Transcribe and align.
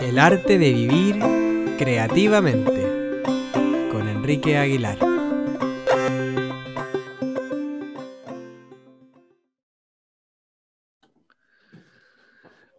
El 0.00 0.18
arte 0.18 0.58
de 0.58 0.72
vivir 0.72 1.16
creativamente 1.78 3.22
con 3.90 4.08
Enrique 4.08 4.56
Aguilar. 4.56 4.98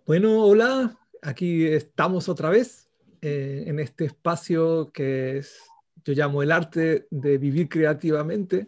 Bueno, 0.05 0.43
hola, 0.43 0.99
aquí 1.21 1.65
estamos 1.65 2.27
otra 2.27 2.49
vez 2.49 2.89
eh, 3.21 3.63
en 3.67 3.79
este 3.79 4.05
espacio 4.05 4.91
que 4.91 5.37
es, 5.37 5.61
yo 6.03 6.13
llamo 6.13 6.43
el 6.43 6.51
arte 6.51 7.07
de 7.11 7.37
vivir 7.37 7.69
creativamente. 7.69 8.67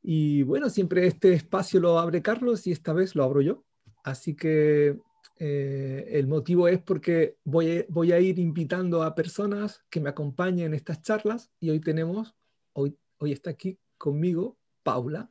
Y 0.00 0.42
bueno, 0.42 0.70
siempre 0.70 1.06
este 1.06 1.32
espacio 1.32 1.80
lo 1.80 1.98
abre 1.98 2.22
Carlos 2.22 2.66
y 2.66 2.72
esta 2.72 2.92
vez 2.92 3.14
lo 3.14 3.24
abro 3.24 3.42
yo. 3.42 3.63
Así 4.04 4.36
que 4.36 4.98
eh, 5.40 6.08
el 6.10 6.28
motivo 6.28 6.68
es 6.68 6.80
porque 6.80 7.38
voy 7.42 8.12
a, 8.12 8.20
ir 8.20 8.38
invitando 8.38 9.02
a 9.02 9.14
personas 9.14 9.82
que 9.90 10.00
me 10.00 10.10
acompañen 10.10 10.66
en 10.66 10.74
estas 10.74 11.02
charlas 11.02 11.50
y 11.58 11.70
hoy 11.70 11.80
tenemos, 11.80 12.36
hoy, 12.74 12.96
hoy 13.18 13.32
está 13.32 13.50
aquí 13.50 13.78
conmigo 13.98 14.56
Paula. 14.82 15.30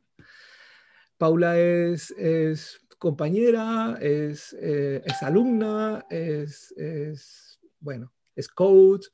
Paula 1.16 1.58
es, 1.58 2.10
es 2.12 2.80
compañera, 2.98 3.96
es, 4.00 4.54
eh, 4.60 5.02
es 5.04 5.22
alumna, 5.22 6.04
es, 6.10 6.72
es, 6.76 7.60
bueno, 7.78 8.12
es 8.34 8.48
coach 8.48 9.06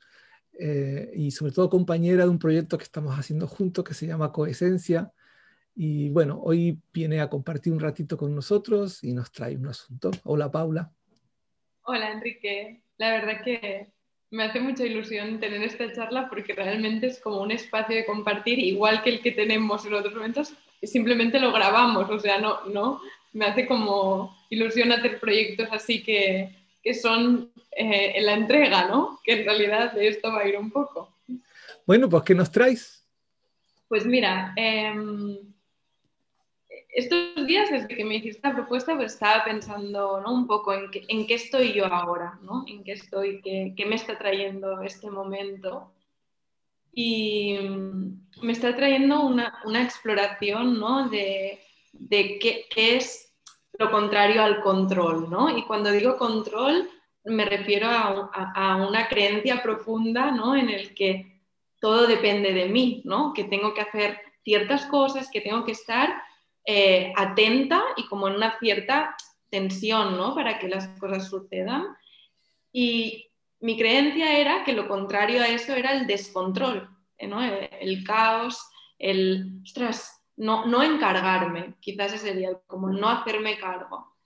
eh, 0.58 1.10
y 1.14 1.30
sobre 1.30 1.52
todo 1.52 1.68
compañera 1.68 2.24
de 2.24 2.30
un 2.30 2.38
proyecto 2.38 2.78
que 2.78 2.84
estamos 2.84 3.18
haciendo 3.18 3.46
juntos 3.46 3.84
que 3.84 3.94
se 3.94 4.06
llama 4.06 4.32
Coesencia. 4.32 5.12
Y 5.82 6.10
bueno, 6.10 6.38
hoy 6.44 6.78
viene 6.92 7.22
a 7.22 7.30
compartir 7.30 7.72
un 7.72 7.80
ratito 7.80 8.18
con 8.18 8.34
nosotros 8.34 9.02
y 9.02 9.14
nos 9.14 9.32
trae 9.32 9.56
un 9.56 9.66
asunto. 9.66 10.10
Hola 10.24 10.50
Paula. 10.52 10.92
Hola 11.84 12.12
Enrique. 12.12 12.82
La 12.98 13.12
verdad 13.12 13.42
que 13.42 13.90
me 14.30 14.44
hace 14.44 14.60
mucha 14.60 14.84
ilusión 14.84 15.40
tener 15.40 15.62
esta 15.62 15.90
charla 15.90 16.28
porque 16.28 16.52
realmente 16.52 17.06
es 17.06 17.18
como 17.18 17.40
un 17.40 17.50
espacio 17.50 17.96
de 17.96 18.04
compartir, 18.04 18.58
igual 18.58 19.02
que 19.02 19.08
el 19.08 19.22
que 19.22 19.30
tenemos 19.30 19.86
en 19.86 19.94
otros 19.94 20.14
momentos, 20.14 20.52
simplemente 20.82 21.40
lo 21.40 21.50
grabamos, 21.50 22.10
o 22.10 22.18
sea, 22.18 22.38
no, 22.38 22.62
no, 22.66 23.00
me 23.32 23.46
hace 23.46 23.66
como 23.66 24.36
ilusión 24.50 24.92
hacer 24.92 25.18
proyectos 25.18 25.70
así 25.72 26.02
que, 26.02 26.54
que 26.82 26.92
son 26.92 27.52
eh, 27.74 28.12
en 28.16 28.26
la 28.26 28.34
entrega, 28.34 28.86
¿no? 28.86 29.18
Que 29.24 29.32
en 29.32 29.46
realidad 29.46 29.94
de 29.94 30.08
esto 30.08 30.30
va 30.30 30.40
a 30.40 30.46
ir 30.46 30.58
un 30.58 30.70
poco. 30.70 31.16
Bueno, 31.86 32.06
pues 32.06 32.22
¿qué 32.24 32.34
nos 32.34 32.52
traes? 32.52 33.02
Pues 33.88 34.04
mira, 34.04 34.52
em, 34.56 35.38
estos 36.92 37.46
días 37.46 37.70
desde 37.70 37.88
que 37.88 38.04
me 38.04 38.16
hiciste 38.16 38.46
la 38.46 38.54
propuesta, 38.54 38.96
pues 38.96 39.14
estaba 39.14 39.44
pensando 39.44 40.20
¿no? 40.20 40.32
un 40.32 40.46
poco 40.46 40.72
en, 40.72 40.90
en 41.08 41.26
qué 41.26 41.34
estoy 41.34 41.72
yo 41.72 41.86
ahora, 41.86 42.38
¿no? 42.42 42.64
En 42.66 42.82
qué 42.84 42.92
estoy, 42.92 43.40
qué, 43.42 43.74
qué 43.76 43.86
me 43.86 43.94
está 43.94 44.18
trayendo 44.18 44.82
este 44.82 45.10
momento 45.10 45.92
y 46.92 47.58
mm, 47.58 48.42
me 48.42 48.52
está 48.52 48.74
trayendo 48.74 49.24
una, 49.24 49.60
una 49.64 49.82
exploración 49.82 50.78
¿no? 50.78 51.08
de, 51.08 51.60
de 51.92 52.38
qué, 52.38 52.66
es 52.96 53.32
lo 53.78 53.90
contrario 53.90 54.42
al 54.42 54.60
control, 54.60 55.30
¿no? 55.30 55.56
Y 55.56 55.64
cuando 55.64 55.90
digo 55.90 56.18
control, 56.18 56.90
me 57.24 57.44
refiero 57.44 57.88
a, 57.88 58.76
una 58.76 59.08
creencia 59.08 59.62
profunda, 59.62 60.30
¿no? 60.30 60.54
En 60.54 60.68
el 60.68 60.94
que 60.94 61.40
todo 61.80 62.06
depende 62.06 62.52
de 62.52 62.66
mí, 62.66 63.02
¿no? 63.04 63.32
Que 63.32 63.44
tengo 63.44 63.72
que 63.72 63.80
hacer 63.80 64.20
ciertas 64.42 64.86
cosas, 64.86 65.30
que 65.30 65.40
tengo 65.40 65.64
que 65.64 65.72
estar 65.72 66.22
eh, 66.64 67.12
atenta 67.16 67.82
y 67.96 68.06
como 68.06 68.28
en 68.28 68.36
una 68.36 68.58
cierta 68.58 69.16
tensión, 69.48 70.16
¿no? 70.16 70.34
Para 70.34 70.58
que 70.58 70.68
las 70.68 70.88
cosas 70.98 71.28
sucedan. 71.28 71.86
Y 72.72 73.30
mi 73.60 73.76
creencia 73.76 74.38
era 74.38 74.64
que 74.64 74.72
lo 74.72 74.88
contrario 74.88 75.42
a 75.42 75.48
eso 75.48 75.74
era 75.74 75.92
el 75.92 76.06
descontrol, 76.06 76.88
¿no? 77.20 77.42
el, 77.42 77.68
el 77.80 78.04
caos, 78.04 78.64
el, 78.98 79.60
ostras, 79.62 80.20
no, 80.40 80.82
encargarme, 80.82 81.74
quizás 81.80 82.14
ese 82.14 82.28
sería 82.28 82.54
como 82.66 82.88
no 82.88 83.08
hacerme 83.08 83.58
cargo. 83.58 84.16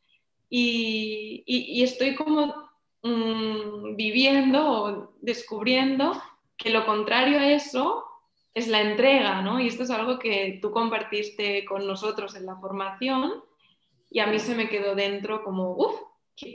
Y, 0.48 1.82
estoy 1.82 2.14
como 2.14 2.54
mm, 3.03 3.97
viviendo 3.97 4.70
o 4.70 5.14
descubriendo 5.20 6.22
que 6.56 6.70
lo 6.70 6.86
contrario 6.86 7.41
a 7.41 7.50
eso 7.50 8.04
es 8.54 8.69
la 8.69 8.81
entrega, 8.81 9.42
¿no? 9.42 9.60
Y 9.60 9.66
esto 9.66 9.82
es 9.82 9.91
algo 9.91 10.19
que 10.19 10.59
tú 10.62 10.70
compartiste 10.70 11.65
con 11.65 11.87
nosotros 11.87 12.37
en 12.37 12.47
la 12.47 12.56
formación 12.56 13.42
y 14.10 14.20
a 14.20 14.26
mí 14.26 14.38
se 14.38 14.54
me 14.54 14.69
quedó 14.69 14.94
dentro 14.94 15.42
como, 15.42 15.72
uff, 15.72 16.00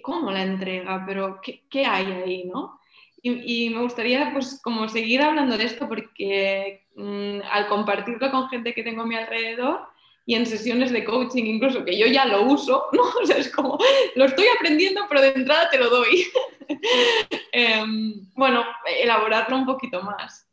¿cómo 0.02 0.32
la 0.32 0.44
entrega? 0.44 1.04
Pero 1.06 1.42
¿qué, 1.42 1.86
hay 1.86 2.06
ahí, 2.06 2.46
no? 2.46 2.80
Y, 3.22 3.70
me 3.72 3.82
gustaría 3.82 4.32
pues 4.32 4.62
como 4.64 4.88
seguir 4.88 5.22
hablando 5.22 5.58
de 5.58 5.66
esto 5.66 5.90
porque 5.90 6.86
mm, 6.96 7.40
al 7.52 7.68
compartirlo 7.68 8.32
con 8.32 8.48
gente 8.48 8.74
que 8.74 8.84
tengo 8.84 9.02
a 9.02 9.06
mi 9.06 9.16
alrededor 9.16 9.82
y 10.26 10.36
en 10.36 10.46
sesiones 10.46 10.92
de 10.92 11.04
coaching 11.04 11.44
incluso 11.44 11.84
que 11.84 11.98
yo 11.98 12.08
ya 12.08 12.24
lo 12.24 12.44
uso, 12.44 12.86
¿no? 12.94 13.04
O 13.22 13.26
sea, 13.26 13.36
es 13.36 13.52
como, 13.54 13.78
lo 14.16 14.24
estoy 14.24 14.46
aprendiendo 14.56 15.02
pero 15.10 15.20
de 15.20 15.34
entrada 15.34 15.70
te 15.70 15.78
lo 15.78 15.90
doy. 15.90 16.26
Em, 17.52 18.14
bueno, 18.36 18.64
elaborarlo 18.86 19.58
un 19.58 19.66
poquito 19.66 20.04
más. 20.04 20.49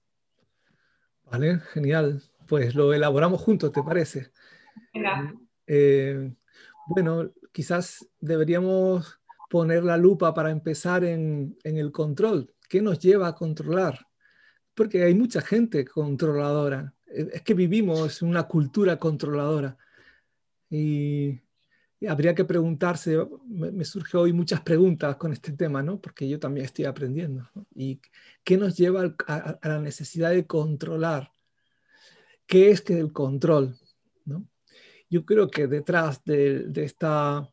Vale, 1.30 1.60
genial. 1.72 2.22
Pues 2.46 2.74
lo 2.74 2.94
elaboramos 2.94 3.40
juntos, 3.40 3.72
¿te 3.72 3.82
parece? 3.82 4.30
Venga. 4.94 5.34
Eh, 5.66 6.32
bueno, 6.88 7.32
quizás 7.52 8.08
deberíamos 8.20 9.20
poner 9.50 9.84
la 9.84 9.96
lupa 9.96 10.32
para 10.32 10.50
empezar 10.50 11.04
en, 11.04 11.56
en 11.64 11.76
el 11.76 11.92
control. 11.92 12.54
¿Qué 12.68 12.80
nos 12.80 12.98
lleva 12.98 13.28
a 13.28 13.34
controlar? 13.34 14.06
Porque 14.74 15.02
hay 15.02 15.14
mucha 15.14 15.40
gente 15.40 15.84
controladora. 15.84 16.94
Es 17.06 17.42
que 17.42 17.54
vivimos 17.54 18.22
en 18.22 18.28
una 18.28 18.44
cultura 18.44 18.98
controladora. 18.98 19.76
Y, 20.68 21.40
habría 22.08 22.34
que 22.34 22.44
preguntarse, 22.44 23.16
me, 23.46 23.84
surge 23.84 24.16
hoy 24.16 24.32
muchas 24.32 24.60
preguntas 24.60 25.16
con 25.16 25.32
este 25.32 25.52
tema, 25.52 25.82
¿no? 25.82 26.00
Porque 26.00 26.28
yo 26.28 26.38
también 26.38 26.66
estoy 26.66 26.84
aprendiendo. 26.84 27.48
¿Y 27.74 28.00
qué 28.44 28.56
nos 28.56 28.76
lleva 28.76 29.14
a, 29.26 29.58
la 29.62 29.80
necesidad 29.80 30.30
de 30.30 30.46
controlar? 30.46 31.30
¿Qué 32.46 32.70
es 32.70 32.80
que 32.80 32.98
el 32.98 33.12
control? 33.12 33.76
¿no? 34.24 34.46
Yo 35.10 35.24
creo 35.24 35.50
que 35.50 35.66
detrás 35.66 36.24
de, 36.24 36.70
esta 36.76 37.48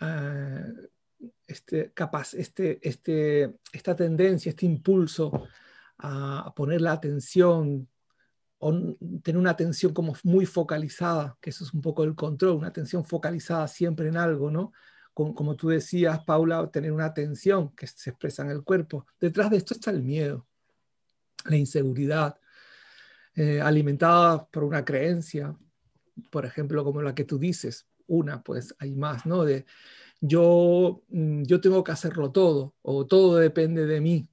eh, 0.00 0.72
este, 1.46 1.92
capaz, 1.92 2.34
este, 2.34 2.78
este, 2.86 3.56
esta 3.72 3.94
tendencia, 3.94 4.50
este 4.50 4.66
impulso 4.66 5.46
a, 5.98 6.52
poner 6.56 6.80
la 6.80 6.92
atención, 6.92 7.88
o 8.64 8.96
tener 9.24 9.40
una 9.40 9.50
atención 9.50 9.92
como 9.92 10.14
muy 10.22 10.46
focalizada, 10.46 11.36
que 11.40 11.50
eso 11.50 11.64
es 11.64 11.74
un 11.74 11.80
poco 11.80 12.04
el 12.04 12.14
control, 12.14 12.58
una 12.58 12.68
atención 12.68 13.04
focalizada 13.04 13.66
siempre 13.66 14.06
en 14.06 14.16
algo, 14.16 14.52
¿no? 14.52 14.72
Como, 15.12 15.34
como 15.34 15.56
tú 15.56 15.68
decías, 15.68 16.20
Paula, 16.24 16.70
tener 16.70 16.92
una 16.92 17.06
atención 17.06 17.74
que 17.74 17.88
se 17.88 18.10
expresa 18.10 18.44
en 18.44 18.50
el 18.50 18.62
cuerpo. 18.62 19.04
Detrás 19.20 19.50
de 19.50 19.56
esto 19.56 19.74
está 19.74 19.90
el 19.90 20.04
miedo, 20.04 20.46
la 21.44 21.56
inseguridad, 21.56 22.38
eh, 23.34 23.60
alimentada 23.60 24.46
por 24.46 24.62
una 24.62 24.84
creencia, 24.84 25.56
por 26.30 26.46
ejemplo, 26.46 26.84
como 26.84 27.02
la 27.02 27.16
que 27.16 27.24
tú 27.24 27.40
dices, 27.40 27.88
una, 28.06 28.44
pues 28.44 28.76
hay 28.78 28.94
más, 28.94 29.26
¿no? 29.26 29.44
De, 29.44 29.66
yo, 30.20 31.02
mm, 31.08 31.42
yo 31.42 31.60
tengo 31.60 31.82
que 31.82 31.90
hacerlo 31.90 32.30
todo 32.30 32.76
o 32.82 33.06
todo 33.06 33.38
depende 33.38 33.86
de 33.86 34.00
mí. 34.00 34.28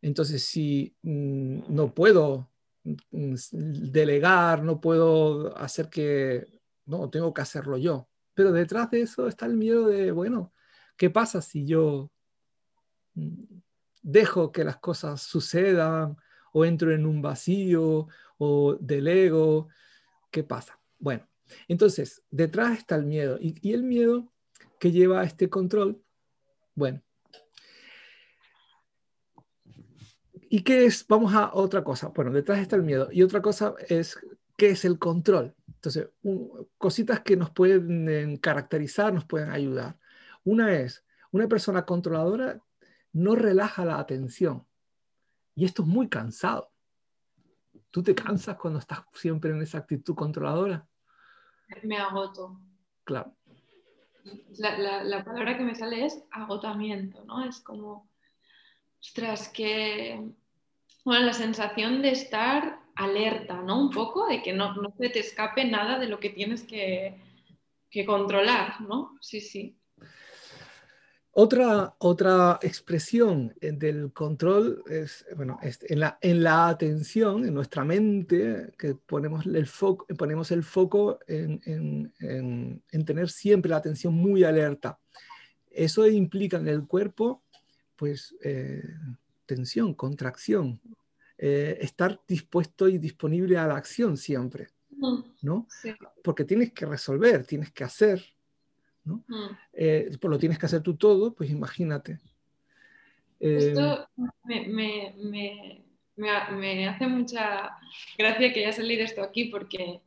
Entonces, 0.00 0.42
si 0.42 0.96
mm, 1.02 1.64
no 1.68 1.92
puedo 1.92 2.51
delegar, 2.82 4.62
no 4.62 4.80
puedo 4.80 5.56
hacer 5.56 5.88
que, 5.88 6.46
no, 6.86 7.10
tengo 7.10 7.32
que 7.32 7.42
hacerlo 7.42 7.76
yo. 7.78 8.08
Pero 8.34 8.52
detrás 8.52 8.90
de 8.90 9.02
eso 9.02 9.28
está 9.28 9.46
el 9.46 9.54
miedo 9.54 9.86
de, 9.86 10.10
bueno, 10.10 10.52
¿qué 10.96 11.10
pasa 11.10 11.42
si 11.42 11.66
yo 11.66 12.10
dejo 14.02 14.52
que 14.52 14.64
las 14.64 14.78
cosas 14.78 15.22
sucedan 15.22 16.16
o 16.52 16.64
entro 16.64 16.92
en 16.92 17.06
un 17.06 17.22
vacío 17.22 18.08
o 18.38 18.76
delego? 18.80 19.68
¿Qué 20.30 20.42
pasa? 20.42 20.80
Bueno, 20.98 21.28
entonces, 21.68 22.22
detrás 22.30 22.78
está 22.78 22.96
el 22.96 23.04
miedo. 23.04 23.38
Y, 23.40 23.54
y 23.60 23.74
el 23.74 23.82
miedo 23.82 24.32
que 24.78 24.90
lleva 24.90 25.20
a 25.20 25.24
este 25.24 25.48
control? 25.48 26.02
Bueno. 26.74 27.02
¿Y 30.54 30.64
qué 30.64 30.84
es? 30.84 31.06
Vamos 31.08 31.32
a 31.32 31.54
otra 31.54 31.82
cosa. 31.82 32.08
Bueno, 32.08 32.30
detrás 32.30 32.58
está 32.58 32.76
el 32.76 32.82
miedo. 32.82 33.08
Y 33.10 33.22
otra 33.22 33.40
cosa 33.40 33.74
es, 33.88 34.18
¿qué 34.54 34.72
es 34.72 34.84
el 34.84 34.98
control? 34.98 35.54
Entonces, 35.66 36.10
cositas 36.76 37.20
que 37.20 37.38
nos 37.38 37.48
pueden 37.48 38.36
caracterizar, 38.36 39.14
nos 39.14 39.24
pueden 39.24 39.48
ayudar. 39.48 39.98
Una 40.44 40.74
es, 40.74 41.06
una 41.30 41.48
persona 41.48 41.86
controladora 41.86 42.60
no 43.14 43.34
relaja 43.34 43.86
la 43.86 43.98
atención. 43.98 44.66
Y 45.54 45.64
esto 45.64 45.84
es 45.84 45.88
muy 45.88 46.10
cansado. 46.10 46.70
¿Tú 47.90 48.02
te 48.02 48.14
cansas 48.14 48.58
cuando 48.58 48.78
estás 48.78 49.04
siempre 49.14 49.52
en 49.52 49.62
esa 49.62 49.78
actitud 49.78 50.14
controladora? 50.14 50.86
Me 51.82 51.96
agoto. 51.96 52.60
Claro. 53.04 53.34
la, 54.58 55.24
palabra 55.24 55.56
que 55.56 55.64
me 55.64 55.74
sale 55.74 56.04
es 56.04 56.22
agotamiento, 56.30 57.24
¿no? 57.24 57.42
Es 57.42 57.58
como, 57.60 58.10
ostras, 59.00 59.48
que, 59.48 60.34
bueno, 61.04 61.26
la 61.26 61.32
sensación 61.32 62.02
de 62.02 62.10
estar 62.10 62.80
alerta, 62.94 63.62
¿no? 63.62 63.80
Un 63.80 63.90
poco, 63.90 64.26
de 64.26 64.42
que 64.42 64.52
no, 64.52 64.74
no 64.74 64.94
se 64.98 65.08
te 65.08 65.20
escape 65.20 65.64
nada 65.64 65.98
de 65.98 66.08
lo 66.08 66.20
que 66.20 66.30
tienes 66.30 66.62
que, 66.62 67.20
que 67.90 68.04
controlar, 68.04 68.80
¿no? 68.80 69.16
Sí, 69.20 69.40
sí. 69.40 69.76
Otra, 71.34 71.94
otra 71.98 72.58
expresión 72.60 73.54
eh, 73.62 73.72
del 73.72 74.12
control 74.12 74.84
es, 74.86 75.24
bueno, 75.34 75.58
en, 75.62 76.00
la, 76.00 76.18
en 76.20 76.42
la 76.42 76.68
atención, 76.68 77.46
en 77.46 77.54
nuestra 77.54 77.84
mente, 77.84 78.70
que 78.78 78.94
ponemos 78.94 79.46
el 79.46 79.66
foco, 79.66 80.06
ponemos 80.18 80.50
el 80.50 80.62
foco 80.62 81.18
en, 81.26 82.12
en, 82.20 83.04
tener 83.06 83.30
siempre 83.30 83.70
la 83.70 83.78
atención 83.78 84.12
muy 84.12 84.44
alerta. 84.44 85.00
Eso 85.70 86.06
implica 86.06 86.58
en 86.58 86.68
el 86.68 86.86
cuerpo, 86.86 87.42
pues, 87.96 88.36
eh, 88.44 88.82
tensión, 89.54 89.94
contracción, 89.94 90.80
eh, 91.38 91.78
estar 91.80 92.20
dispuesto 92.26 92.88
y 92.88 92.98
disponible 92.98 93.58
a 93.58 93.66
la 93.66 93.76
acción 93.76 94.16
siempre, 94.16 94.68
¿no? 95.42 95.66
Porque 96.22 96.44
tienes 96.44 96.72
que 96.72 96.86
resolver, 96.86 97.44
tienes 97.44 97.70
que 97.72 97.84
hacer, 97.84 98.22
¿no? 99.04 99.24
Mm. 99.28 99.56
Eh, 99.72 100.16
pues 100.20 100.30
lo 100.30 100.38
tienes 100.38 100.58
que 100.58 100.66
hacer 100.66 100.82
tú 100.82 100.96
todo, 100.96 101.34
pues 101.34 101.50
imagínate. 101.50 102.20
Esto 103.40 104.08
eh, 104.48 104.68
me, 104.68 105.14
me, 105.18 105.84
me, 106.16 106.88
hace 106.88 107.06
mucha 107.08 107.76
gracia 108.16 108.52
que 108.52 108.60
haya 108.60 108.72
salido 108.72 109.02
esto 109.02 109.22
aquí, 109.22 109.46
porque 109.46 110.00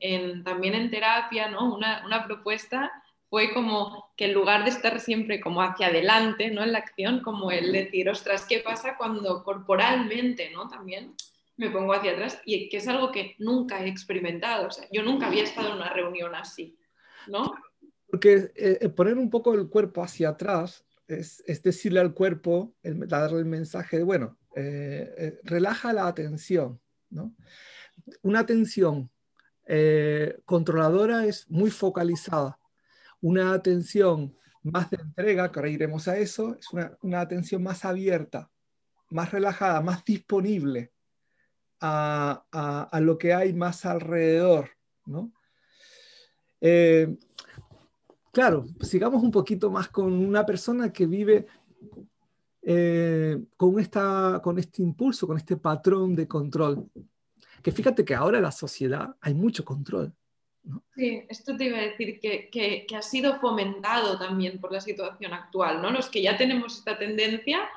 también 0.44 0.74
en 0.74 0.90
terapia, 0.90 1.50
¿no? 1.50 1.76
Una, 1.76 2.06
una, 2.06 2.26
propuesta 2.26 2.92
fue 3.30 3.54
como 3.54 4.12
que 4.16 4.26
en 4.26 4.34
lugar 4.34 4.64
de 4.64 4.70
estar 4.70 5.00
siempre 5.00 5.40
como 5.40 5.62
hacia 5.62 5.88
adelante, 5.88 6.52
¿no? 6.52 6.64
En 6.64 6.72
la 6.72 6.80
acción, 6.80 7.22
como 7.22 7.52
el 7.52 7.72
decir, 7.72 8.10
ostras, 8.10 8.46
¿qué 8.48 8.60
pasa 8.60 8.98
cuando 8.98 9.44
corporalmente, 9.44 10.52
¿no? 10.52 10.68
También 10.68 11.16
me 11.58 11.70
pongo 11.70 11.94
hacia 11.94 12.12
atrás 12.12 12.40
y 12.46 12.70
que 12.70 12.78
es 12.78 12.88
algo 12.88 13.12
que 13.12 13.36
nunca 13.40 13.84
he 13.84 13.88
experimentado. 13.88 14.68
O 14.68 14.72
sea, 14.72 14.88
yo 14.92 15.04
nunca 15.04 15.28
había 15.28 15.44
estado 15.44 15.70
en 15.70 15.76
una 15.76 15.92
reunión 15.92 16.36
así, 16.36 16.78
¿no? 17.28 17.54
Porque 18.10 18.52
eh, 18.56 18.78
eh, 18.82 18.90
poner 18.90 19.18
un 19.18 19.30
poco 19.30 19.54
el 19.54 19.70
cuerpo 19.70 20.04
hacia 20.04 20.30
atrás 20.30 20.86
es, 21.08 21.44
decirle 21.64 22.00
al 22.00 22.14
cuerpo, 22.14 22.74
darle 22.84 23.40
el 23.40 23.46
mensaje 23.46 23.98
de, 23.98 24.04
bueno, 24.04 24.38
eh, 24.56 25.40
relaja 25.44 25.94
la 25.94 26.08
atención, 26.08 26.80
¿no? 27.10 27.36
Una 28.22 28.40
atención 28.40 29.10
controladora 30.46 31.26
es 31.26 31.50
muy 31.50 31.72
focalizada. 31.72 32.60
Una 33.26 33.54
atención 33.54 34.36
más 34.62 34.90
de 34.92 34.98
entrega, 34.98 35.52
que 35.52 35.60
ahora 35.60 35.70
iremos 35.70 36.08
a 36.08 36.18
eso, 36.18 36.56
es 36.60 36.72
una, 36.72 36.96
una 37.02 37.22
atención 37.22 37.64
más 37.64 37.84
abierta, 37.84 38.52
más 39.10 39.32
relajada, 39.32 39.82
más 39.82 40.06
disponible 40.06 40.92
a, 41.80 42.88
a, 42.92 43.00
lo 43.00 43.18
que 43.18 43.34
hay 43.34 43.52
más 43.54 43.86
alrededor, 43.86 44.70
¿no? 45.06 45.32
claro, 48.32 48.66
sigamos 48.82 49.24
un 49.24 49.32
poquito 49.32 49.70
más 49.70 49.90
con 49.90 50.12
una 50.12 50.46
persona 50.46 50.92
que 50.92 51.06
vive 51.06 51.46
eh, 52.68 53.40
con, 53.56 53.80
esta, 53.80 54.40
con 54.44 54.58
este 54.58 54.82
impulso, 54.82 55.28
con 55.28 55.38
este 55.38 55.58
patrón 55.58 56.16
de 56.16 56.28
control. 56.28 56.90
Que 57.62 57.72
fíjate 57.72 58.04
que 58.04 58.16
ahora 58.16 58.38
en 58.38 58.44
la 58.44 58.52
sociedad 58.52 59.16
hay 59.22 59.36
mucho 59.36 59.64
control. 59.64 60.12
Sí, 60.96 61.24
esto 61.30 61.56
te 61.58 61.66
iba 61.66 61.78
a 61.78 61.82
decir 61.82 62.20
que, 62.20 62.50
que, 62.50 62.96
ha 62.96 63.02
sido 63.02 63.40
fomentado 63.40 64.18
también 64.18 64.60
por 64.60 64.72
la 64.72 64.82
situación 64.82 65.34
actual, 65.34 65.82
¿no? 65.82 65.92
Los 65.92 66.10
que 66.10 66.22
ya 66.22 66.38
tenemos 66.38 66.78
esta 66.78 66.98
tendencia, 66.98 67.70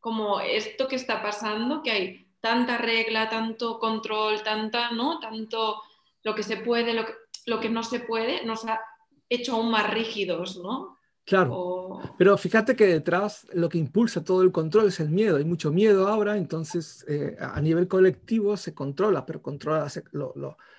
como 0.00 0.40
esto 0.40 0.88
que 0.88 0.96
está 0.96 1.22
pasando, 1.22 1.82
que 1.82 1.90
hay 1.90 2.26
tanta 2.40 2.78
regla, 2.78 3.28
tanto 3.28 3.78
control, 3.78 4.42
tanta, 4.42 4.90
¿no? 4.92 5.20
Tanto 5.20 5.82
lo 6.22 6.34
que 6.34 6.42
se 6.42 6.56
puede, 6.56 6.94
lo 6.94 7.06
que, 7.06 7.12
lo 7.46 7.60
que 7.60 7.68
no 7.68 7.82
se 7.82 8.00
puede, 8.00 8.44
nos 8.44 8.64
ha 8.64 8.80
hecho 9.28 9.56
aún 9.56 9.70
más 9.70 9.90
rígidos, 9.92 10.56
¿no? 10.56 10.96
Claro. 11.26 12.00
Pero 12.18 12.36
fíjate 12.36 12.76
que 12.76 12.86
detrás 12.86 13.46
lo 13.54 13.70
que 13.70 13.78
impulsa 13.78 14.22
todo 14.22 14.42
el 14.42 14.52
control 14.52 14.88
es 14.88 15.00
el 15.00 15.08
miedo. 15.08 15.38
Hay 15.38 15.44
mucho 15.44 15.72
miedo 15.72 16.06
ahora, 16.08 16.36
entonces 16.36 17.04
eh, 17.08 17.36
a 17.40 17.60
nivel 17.62 17.88
colectivo 17.88 18.56
se 18.58 18.74
controla, 18.74 19.24
pero 19.24 19.40
controla, 19.40 19.88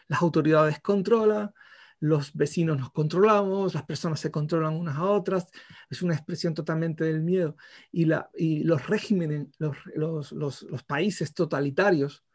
las 0.07 0.21
autoridades 0.21 0.79
controlan, 0.79 1.53
los 1.99 2.33
vecinos 2.33 2.77
nos 2.77 2.91
controlamos, 2.91 3.73
las 3.73 3.83
personas 3.83 4.19
se 4.19 4.31
controlan 4.31 4.73
unas 4.73 4.97
a 4.97 5.05
otras. 5.05 5.47
Es 5.89 6.01
una 6.01 6.13
expresión 6.13 6.53
totalmente 6.53 7.03
del 7.03 7.21
miedo. 7.21 7.55
Y, 7.91 8.05
la, 8.05 8.29
y 8.35 8.63
los 8.63 8.87
regímenes, 8.87 9.47
los, 9.57 9.77
los, 10.31 10.61
los 10.63 10.83
países 10.83 11.33
totalitarios 11.33 12.25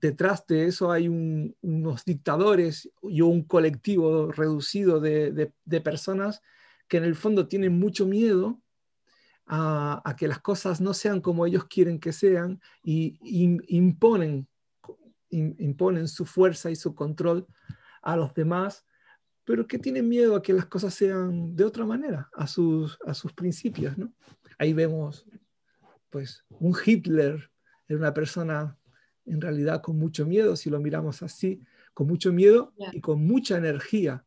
Detrás 0.00 0.46
de 0.46 0.66
eso 0.66 0.90
hay 0.90 1.06
unos 1.08 2.04
dictadores 2.04 2.90
y 3.02 3.20
un 3.20 3.44
colectivo 3.44 4.32
reducido 4.32 5.00
de, 5.00 5.52
personas 5.84 6.42
que 6.88 6.96
en 6.96 7.04
el 7.04 7.14
fondo 7.14 7.46
tienen 7.46 7.78
mucho 7.78 8.06
miedo 8.06 8.60
a, 9.46 10.14
que 10.18 10.28
las 10.28 10.40
cosas 10.40 10.80
no 10.80 10.94
sean 10.94 11.20
como 11.20 11.46
ellos 11.46 11.66
quieren 11.66 12.00
que 12.00 12.12
sean 12.12 12.60
y, 12.82 13.18
imponen, 13.68 14.48
imponen 15.30 16.08
su 16.08 16.26
fuerza 16.26 16.70
y 16.70 16.76
su 16.76 16.94
control 16.94 17.46
a 18.02 18.16
los 18.16 18.34
demás, 18.34 18.84
pero 19.44 19.66
que 19.66 19.78
tienen 19.78 20.08
miedo 20.08 20.36
a 20.36 20.42
que 20.42 20.52
las 20.52 20.66
cosas 20.66 20.94
sean 20.94 21.56
de 21.56 21.64
otra 21.64 21.84
manera, 21.84 22.28
a 22.34 22.46
sus, 22.46 22.98
a 23.06 23.14
sus 23.14 23.32
principios. 23.32 23.96
Ahí 24.58 24.72
vemos 24.72 25.26
pues, 26.10 26.44
un 26.50 26.76
Hitler, 26.84 27.50
era 27.88 27.98
una 27.98 28.14
persona 28.14 28.76
en 29.26 29.40
realidad 29.40 29.80
con 29.80 29.98
mucho 29.98 30.26
miedo, 30.26 30.56
si 30.56 30.70
lo 30.70 30.80
miramos 30.80 31.22
así, 31.22 31.62
con 31.94 32.06
mucho 32.06 32.32
miedo 32.32 32.72
y 32.92 33.00
con 33.00 33.26
mucha 33.26 33.56
energía. 33.56 34.24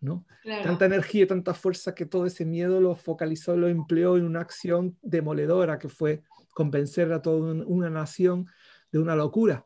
¿no? 0.00 0.26
Tanta 0.42 0.86
energía 0.86 1.22
y 1.22 1.26
tanta 1.26 1.54
fuerza 1.54 1.94
que 1.94 2.06
todo 2.06 2.26
ese 2.26 2.44
miedo 2.44 2.80
lo 2.80 2.96
focalizó, 2.96 3.56
lo 3.56 3.68
empleó 3.68 4.16
en 4.16 4.24
una 4.24 4.40
acción 4.40 4.98
demoledora 5.00 5.78
que 5.78 5.88
fue 5.88 6.24
convencer 6.52 7.12
a 7.12 7.22
toda 7.22 7.52
una 7.64 7.88
nación 7.88 8.46
de 8.90 8.98
una 8.98 9.14
locura. 9.14 9.64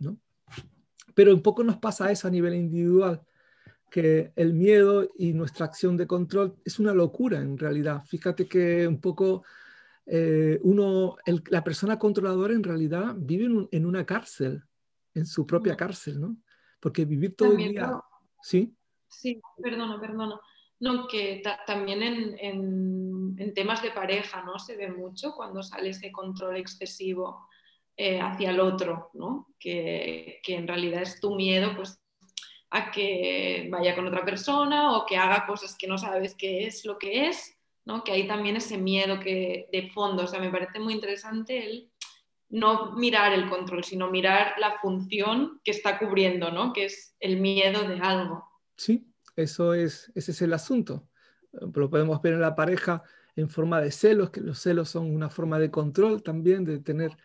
¿No? 0.00 0.18
Pero 1.14 1.34
un 1.34 1.42
poco 1.42 1.64
nos 1.64 1.78
pasa 1.78 2.10
eso 2.10 2.28
a 2.28 2.30
nivel 2.30 2.54
individual, 2.54 3.22
que 3.90 4.32
el 4.36 4.54
miedo 4.54 5.08
y 5.16 5.32
nuestra 5.32 5.66
acción 5.66 5.96
de 5.96 6.06
control 6.06 6.56
es 6.64 6.78
una 6.78 6.92
locura 6.92 7.38
en 7.40 7.58
realidad. 7.58 8.04
Fíjate 8.06 8.46
que 8.46 8.86
un 8.86 9.00
poco 9.00 9.44
eh, 10.06 10.58
uno, 10.62 11.16
la 11.50 11.64
persona 11.64 11.98
controladora 11.98 12.54
en 12.54 12.62
realidad 12.62 13.14
vive 13.16 13.68
en, 13.70 13.86
una 13.86 14.06
cárcel, 14.06 14.62
en 15.14 15.26
su 15.26 15.46
propia 15.46 15.76
cárcel, 15.76 16.20
¿no? 16.20 16.36
Porque 16.80 17.04
vivir 17.04 17.34
todo 17.34 17.52
el 17.52 17.56
día... 17.56 18.00
¿Sí? 18.40 18.74
Sí, 19.08 19.40
perdona, 19.60 20.00
perdona. 20.00 20.40
No, 20.80 21.08
que 21.08 21.42
también 21.66 22.02
en, 22.02 23.34
en, 23.36 23.54
temas 23.54 23.82
de 23.82 23.90
pareja, 23.90 24.44
¿no? 24.44 24.58
Se 24.60 24.76
ve 24.76 24.88
mucho 24.90 25.32
cuando 25.34 25.62
sale 25.62 25.90
ese 25.90 26.12
control 26.12 26.56
excesivo 26.56 27.47
eh, 27.98 28.20
hacia 28.20 28.50
el 28.50 28.60
otro, 28.60 29.10
¿no? 29.12 29.48
Que, 29.58 30.40
que, 30.42 30.54
en 30.54 30.66
realidad 30.66 31.02
es 31.02 31.20
tu 31.20 31.34
miedo, 31.34 31.76
pues, 31.76 32.00
a 32.70 32.90
que 32.90 33.68
vaya 33.70 33.94
con 33.94 34.06
otra 34.06 34.24
persona 34.24 34.96
o 34.96 35.04
que 35.04 35.18
haga 35.18 35.46
cosas 35.46 35.76
que 35.78 35.86
no 35.86 35.98
sabes 35.98 36.34
qué 36.34 36.66
es 36.66 36.86
lo 36.86 36.96
que 36.96 37.28
es 37.28 37.58
que 38.04 38.12
hay 38.12 38.26
también 38.26 38.56
ese 38.56 38.76
miedo 38.76 39.18
que, 39.20 39.68
de 39.72 39.90
fondo. 39.90 40.24
O 40.24 40.26
sea, 40.26 40.40
me 40.40 40.50
parece 40.50 40.78
muy 40.78 40.94
interesante 40.94 41.64
el 41.64 41.90
no 42.50 42.92
mirar 42.92 43.32
el 43.32 43.48
control, 43.48 43.84
sino 43.84 44.10
mirar 44.10 44.54
la 44.58 44.78
función 44.78 45.60
que 45.64 45.70
está 45.70 45.98
cubriendo, 45.98 46.50
¿no? 46.50 46.72
que 46.72 46.86
es 46.86 47.14
el 47.20 47.40
miedo 47.40 47.86
de 47.86 47.98
algo. 48.00 48.44
Sí, 48.76 49.06
eso 49.36 49.74
es, 49.74 50.10
ese 50.14 50.32
es 50.32 50.42
el 50.42 50.52
asunto. 50.52 51.08
Lo 51.52 51.90
podemos 51.90 52.20
ver 52.22 52.34
en 52.34 52.40
la 52.40 52.54
pareja 52.54 53.02
en 53.36 53.48
forma 53.48 53.80
de 53.80 53.90
celos, 53.90 54.30
que 54.30 54.40
los 54.40 54.58
celos 54.58 54.90
son 54.90 55.14
una 55.14 55.30
forma 55.30 55.58
de 55.58 55.70
control 55.70 56.22
también, 56.22 56.64
de 56.64 56.78
tener 56.78 57.16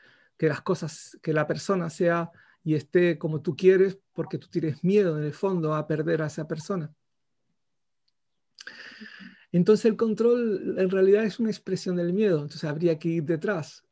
que 0.43 0.49
las 0.49 0.61
cosas, 0.61 1.17
que 1.21 1.31
la 1.31 1.47
persona 1.47 1.89
sea 1.89 2.29
y 2.65 2.75
esté 2.75 3.17
como 3.17 3.39
tú 3.39 3.55
quieres, 3.55 3.97
porque 4.11 4.37
tú 4.37 4.49
tienes 4.49 4.83
miedo 4.83 5.17
en 5.17 5.23
el 5.23 5.31
fondo 5.31 5.73
a 5.73 5.87
perder 5.87 6.21
a 6.21 6.25
esa 6.25 6.49
persona. 6.49 6.93
Entonces 9.53 9.85
el 9.85 9.95
control 9.95 10.75
en 10.77 10.89
realidad 10.89 11.23
es 11.23 11.39
una 11.39 11.49
expresión 11.49 11.95
del 11.95 12.11
miedo, 12.11 12.41
entonces 12.41 12.65
habría 12.65 12.99
que 12.99 13.07
ir 13.07 13.23
detrás. 13.23 13.85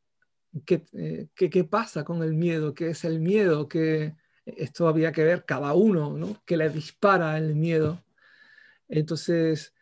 ¿Qué, 0.66 0.84
eh, 0.92 1.30
qué, 1.34 1.64
pasa 1.64 2.04
con 2.04 2.22
el 2.22 2.34
miedo? 2.34 2.74
¿Qué 2.74 2.90
es 2.90 3.06
el 3.06 3.22
miedo? 3.22 3.70
que 3.70 4.18
esto 4.46 4.90
habría 4.90 5.14
que 5.14 5.24
ver 5.24 5.46
cada 5.46 5.74
uno, 5.74 6.18
¿no? 6.18 6.44
Que 6.46 6.58
le 6.58 6.70
dispara 6.70 7.38
el 7.38 7.56
miedo. 7.56 8.04
Entonces 8.90 9.74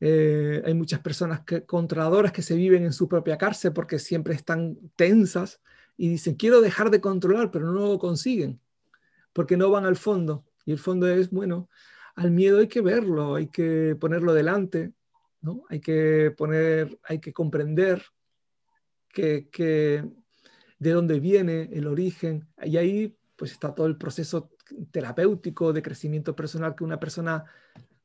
eh, 0.00 0.60
hay 0.66 0.74
muchas 0.74 1.00
personas 1.00 1.40
que, 1.46 1.64
controladoras 1.64 2.30
que 2.30 2.42
se 2.42 2.56
viven 2.56 2.84
en 2.84 2.92
su 2.92 3.08
propia 3.08 3.38
cárcel 3.38 3.72
porque 3.72 3.98
siempre 3.98 4.34
están 4.34 4.76
tensas 4.96 5.62
y 6.00 6.08
dicen, 6.08 6.34
quiero 6.34 6.62
dejar 6.62 6.88
de 6.88 7.02
controlar, 7.02 7.50
pero 7.50 7.66
no 7.66 7.86
lo 7.86 7.98
consiguen 7.98 8.58
porque 9.34 9.58
no 9.58 9.70
van 9.70 9.84
al 9.84 9.96
fondo. 9.96 10.46
Y 10.64 10.72
el 10.72 10.78
fondo 10.78 11.06
es, 11.06 11.28
bueno, 11.28 11.68
al 12.14 12.30
miedo 12.30 12.60
hay 12.60 12.68
que 12.68 12.80
verlo, 12.80 13.34
hay 13.34 13.48
que 13.48 13.94
ponerlo 14.00 14.32
delante, 14.32 14.94
¿no? 15.42 15.64
Hay 15.68 15.78
que 15.82 16.34
poner, 16.34 16.98
hay 17.02 17.18
que 17.18 17.34
comprender 17.34 18.02
que, 19.10 19.50
que 19.50 20.08
de 20.78 20.90
dónde 20.90 21.20
viene 21.20 21.68
el 21.70 21.86
origen. 21.86 22.48
Y 22.64 22.78
ahí 22.78 23.14
pues 23.36 23.52
está 23.52 23.74
todo 23.74 23.86
el 23.86 23.98
proceso 23.98 24.52
terapéutico 24.90 25.74
de 25.74 25.82
crecimiento 25.82 26.34
personal 26.34 26.74
que 26.74 26.84
una 26.84 26.98
persona 26.98 27.44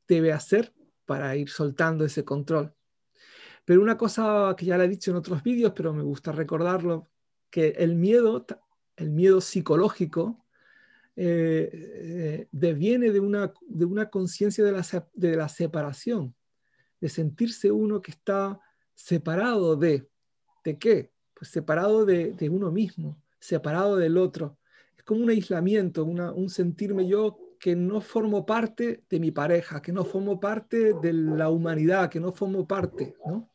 debe 0.06 0.34
hacer 0.34 0.74
para 1.06 1.34
ir 1.34 1.48
soltando 1.48 2.04
ese 2.04 2.26
control. 2.26 2.74
Pero 3.64 3.80
una 3.80 3.96
cosa 3.96 4.54
que 4.54 4.66
ya 4.66 4.76
le 4.76 4.84
he 4.84 4.88
dicho 4.88 5.10
en 5.12 5.16
otros 5.16 5.42
vídeos, 5.42 5.72
pero 5.74 5.94
me 5.94 6.02
gusta 6.02 6.30
recordarlo, 6.30 7.08
que 7.56 7.68
el 7.68 7.94
miedo, 7.94 8.44
el 8.98 9.10
miedo 9.12 9.40
psicológico, 9.40 10.44
eh, 11.16 11.70
eh, 11.72 12.48
deviene 12.52 13.10
de 13.12 13.18
una, 13.18 13.54
de 13.66 13.86
una 13.86 14.10
conciencia 14.10 14.62
de 14.62 14.72
la, 14.72 14.84
de 15.14 15.36
la 15.36 15.48
separación, 15.48 16.34
de 17.00 17.08
sentirse 17.08 17.72
uno 17.72 18.02
que 18.02 18.10
está 18.10 18.60
separado 18.92 19.74
de, 19.74 20.06
¿de 20.64 20.78
qué? 20.78 21.12
Pues 21.32 21.50
separado 21.50 22.04
de, 22.04 22.34
de 22.34 22.50
uno 22.50 22.70
mismo, 22.70 23.18
separado 23.40 23.96
del 23.96 24.18
otro. 24.18 24.58
Es 24.94 25.02
como 25.04 25.22
un 25.22 25.30
aislamiento, 25.30 26.04
una, 26.04 26.32
un 26.32 26.50
sentirme 26.50 27.08
yo 27.08 27.38
que 27.58 27.74
no 27.74 28.02
formo 28.02 28.44
parte 28.44 29.02
de 29.08 29.18
mi 29.18 29.30
pareja, 29.30 29.80
que 29.80 29.92
no 29.92 30.04
formo 30.04 30.38
parte 30.38 30.92
de 30.92 31.14
la 31.14 31.48
humanidad, 31.48 32.10
que 32.10 32.20
no 32.20 32.34
formo 32.34 32.68
parte, 32.68 33.14
¿no? 33.24 33.48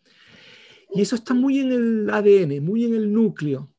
Y 0.92 1.04
eso 1.04 1.16
está 1.16 1.36
muy 1.36 1.60
en 1.60 1.72
el 1.72 2.10
ADN, 2.10 2.66
muy 2.66 2.86
en 2.86 2.96
el 2.96 3.14
núcleo. 3.14 3.71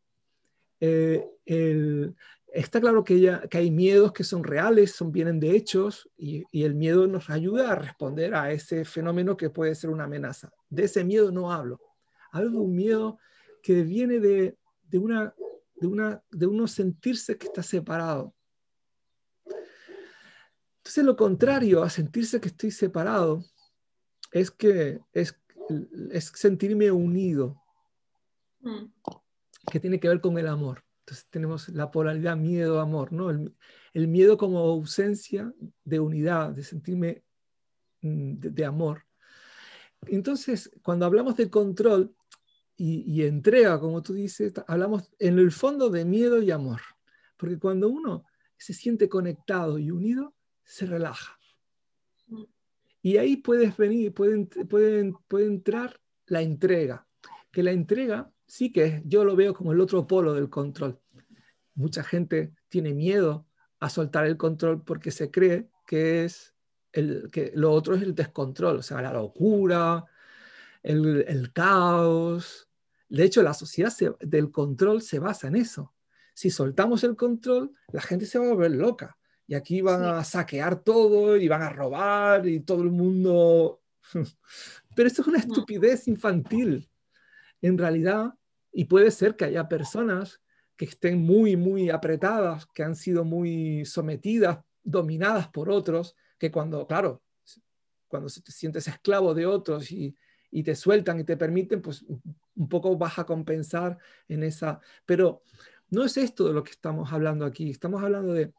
Eh, 0.85 2.13
está 2.53 2.81
claro 2.81 3.05
que, 3.05 3.39
que 3.49 3.59
hay 3.59 3.71
miedos 3.71 4.13
que 4.13 4.25
son 4.25 4.43
reales, 4.43 4.93
son, 4.93 5.13
vienen 5.13 5.39
de 5.39 5.55
hechos, 5.55 6.11
y, 6.17 6.45
y, 6.51 6.65
el 6.65 6.75
miedo 6.75 7.07
nos 7.07 7.31
ayuda 7.31 7.73
a 7.73 7.77
responder 7.77 8.35
a 8.35 8.51
ese 8.51 8.85
fenómeno 8.85 9.37
que 9.37 9.51
puede 9.51 9.75
ser 9.75 9.91
una 9.91 10.05
amenaza. 10.05 10.53
De 10.69 10.85
ese 10.85 11.05
miedo 11.05 11.31
no 11.31 11.53
hablo. 11.53 11.81
Hablo 12.33 12.51
de 12.51 12.59
un 12.59 12.75
miedo 12.75 13.19
que 13.63 13.83
viene 13.83 14.19
de, 14.19 14.57
de, 14.83 14.99
una, 14.99 15.35
de, 15.77 15.87
una, 15.87 16.23
de 16.31 16.47
uno 16.47 16.67
sentirse 16.67 17.39
que 17.39 17.47
está 17.47 17.63
separado, 17.63 18.35
entonces 20.83 21.05
lo 21.05 21.17
contrario 21.17 21.85
a 21.85 21.89
sentirse 21.89 22.41
que 22.41 22.49
estoy 22.49 22.73
separado 22.73 23.45
es 24.33 24.51
que 24.51 25.01
es, 25.13 25.39
es 26.11 26.33
sentirme 26.35 26.91
unido, 26.91 27.63
mm. 28.61 28.87
Que 29.71 29.81
tiene 29.81 30.01
que 30.01 30.09
ver 30.09 30.21
con 30.21 30.39
el 30.39 30.49
amor. 30.49 30.85
Entonces 31.05 31.27
tenemos 31.31 31.69
la 31.71 31.91
polaridad 31.91 32.37
miedo-amor, 32.37 33.13
¿no? 33.13 33.31
El, 33.31 34.09
miedo 34.09 34.37
como 34.37 34.59
ausencia 34.61 35.53
de 35.85 36.01
unidad, 36.01 36.51
de 36.51 36.63
sentirme 36.63 37.25
mm, 38.01 38.35
de, 38.39 38.65
amor. 38.65 39.05
Entonces, 40.07 40.71
cuando 40.83 41.07
hablamos 41.07 41.37
de 41.37 41.51
control 41.51 42.15
y, 42.77 43.23
entrega, 43.23 43.79
como 43.79 44.03
tú 44.03 44.15
dices, 44.15 44.55
hablamos 44.67 45.13
en 45.19 45.39
el 45.39 45.53
fondo 45.53 45.91
de 45.91 46.05
miedo 46.05 46.43
y 46.43 46.51
amor. 46.51 46.81
Porque 47.37 47.59
cuando 47.59 47.89
uno 47.89 48.25
se 48.57 48.73
siente 48.73 49.09
conectado 49.09 49.79
y 49.79 49.91
unido, 49.91 50.35
se 50.65 50.87
relaja. 50.87 51.39
Y 53.03 53.17
ahí 53.19 53.37
puedes 53.37 53.77
venir, 53.77 54.15
puede, 54.15 54.47
puede, 54.47 55.13
puede 55.29 55.47
entrar 55.47 56.01
la 56.27 56.43
entrega, 56.43 57.07
que 57.51 57.63
la 57.63 57.73
entrega 57.73 58.33
sí 58.53 58.71
que 58.71 59.01
yo 59.07 59.25
lo 59.25 59.35
veo 59.35 59.55
como 59.55 59.73
el 59.73 59.81
otro 59.81 60.07
polo 60.07 60.35
del 60.35 60.51
control. 60.51 61.01
Mucha 61.75 62.05
gente 62.05 62.53
tiene 62.69 62.93
miedo 62.93 63.47
a 63.81 63.89
soltar 63.89 64.27
el 64.27 64.37
control 64.37 64.85
porque 64.85 65.11
se 65.11 65.31
cree 65.31 65.71
que 65.87 66.27
es 66.27 66.55
el, 66.93 67.31
que 67.33 67.53
lo 67.55 67.73
otro 67.73 67.95
es 67.95 68.03
el 68.03 68.15
descontrol, 68.15 68.77
o 68.77 68.83
sea, 68.83 69.01
la 69.01 69.11
locura, 69.11 70.05
el, 70.83 71.25
el 71.27 71.51
caos. 71.55 72.69
De 73.09 73.25
hecho, 73.25 73.43
la 73.43 73.55
sociedad 73.55 73.91
del 74.21 74.51
control 74.51 75.01
se 75.01 75.19
basa 75.19 75.49
en 75.49 75.57
eso. 75.57 75.95
Si 76.35 76.51
soltamos 76.51 77.05
el 77.05 77.17
control, 77.17 77.73
la 77.91 78.03
gente 78.03 78.27
se 78.27 78.39
va 78.39 78.45
a 78.45 78.53
volver 78.53 78.73
loca 78.73 79.17
y 79.47 79.55
aquí 79.55 79.81
van 79.81 80.05
a 80.05 80.25
saquear 80.25 80.85
todo 80.85 81.39
y 81.39 81.49
van 81.49 81.63
a 81.63 81.71
robar 81.71 82.47
y 82.47 82.61
todo 82.61 82.83
el 82.83 82.91
mundo... 82.91 83.81
Pero 84.95 85.09
esto 85.09 85.23
es 85.23 85.29
una 85.29 85.39
estupidez 85.39 86.07
infantil, 86.07 86.87
en 87.63 87.79
realidad, 87.79 88.35
y 88.73 88.87
puede 88.87 89.11
ser 89.11 89.37
que 89.37 89.45
haya 89.47 89.69
personas 89.69 90.41
que 90.77 90.87
estén 90.87 91.23
muy, 91.23 91.57
muy 91.57 91.91
apretadas, 91.91 92.67
que 92.67 92.83
han 92.83 92.97
sido 92.97 93.25
muy 93.25 93.85
sometidas, 93.85 94.61
dominadas 94.83 95.49
por 95.49 95.71
otros, 95.71 96.17
que 96.39 96.51
cuando, 96.51 96.87
claro, 96.87 97.23
cuando 98.09 98.29
te 98.29 98.53
sientes 98.53 98.89
esclavo 98.89 99.35
de 99.35 99.47
otros 99.47 99.93
y, 99.93 100.17
y 100.51 100.63
te 100.63 100.75
sueltan 100.75 101.21
y 101.21 101.25
te 101.25 101.37
permiten, 101.37 101.81
pues 101.81 102.03
un 102.03 102.69
poco 102.69 102.97
vas 102.97 103.19
a 103.19 103.25
compensar 103.25 103.99
en 104.29 104.43
esa... 104.43 104.81
Pero 105.07 105.43
no 105.91 106.05
es 106.05 106.17
esto 106.17 106.49
de 106.49 106.55
lo 106.55 106.65
que 106.65 106.73
estamos 106.73 107.13
hablando 107.13 107.45
aquí, 107.45 107.71
estamos 107.71 108.03
hablando 108.03 108.33
de 108.33 108.53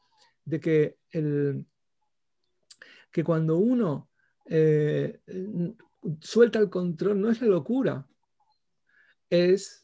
de 0.46 0.60
que, 0.60 0.98
el, 1.12 1.66
que 3.12 3.24
cuando 3.24 3.58
uno 3.58 4.10
eh, 4.46 5.20
suelta 6.20 6.60
el 6.60 6.70
control 6.70 7.22
no 7.22 7.30
es 7.30 7.42
la 7.42 7.48
locura, 7.48 8.08
es 9.30 9.83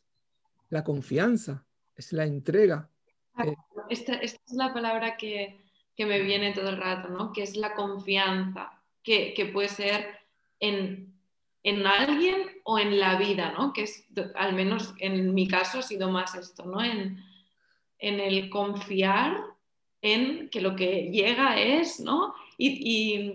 la 0.69 0.83
confianza, 0.83 1.65
es 1.95 2.13
la 2.13 2.25
entrega. 2.25 2.89
Eh, 3.43 3.55
esta, 3.89 4.15
es 4.15 4.39
la 4.51 4.73
palabra 4.73 5.17
que, 5.17 5.59
me 5.97 6.21
viene 6.21 6.53
todo 6.53 6.69
el 6.69 6.77
rato, 6.77 7.09
¿no? 7.09 7.33
que 7.33 7.43
es 7.43 7.57
la 7.57 7.75
confianza, 7.75 8.71
que, 9.03 9.49
puede 9.51 9.67
ser 9.67 10.07
en, 10.59 11.13
en, 11.63 11.85
alguien 11.85 12.37
o 12.63 12.79
en 12.79 12.99
la 12.99 13.17
vida, 13.17 13.51
¿no? 13.51 13.73
que 13.73 13.83
es, 13.83 14.07
al 14.35 14.53
menos 14.53 14.93
en 14.99 15.33
mi 15.33 15.47
caso 15.47 15.79
ha 15.79 15.81
sido 15.81 16.09
más 16.09 16.35
esto, 16.35 16.63
¿no? 16.63 16.81
en, 16.81 17.21
en 17.97 18.19
el 18.21 18.49
confiar 18.49 19.37
en 20.01 20.49
que 20.49 20.61
lo 20.61 20.75
que 20.75 21.09
llega 21.11 21.59
es, 21.59 21.99
¿no? 21.99 22.33
Y, 22.57 23.33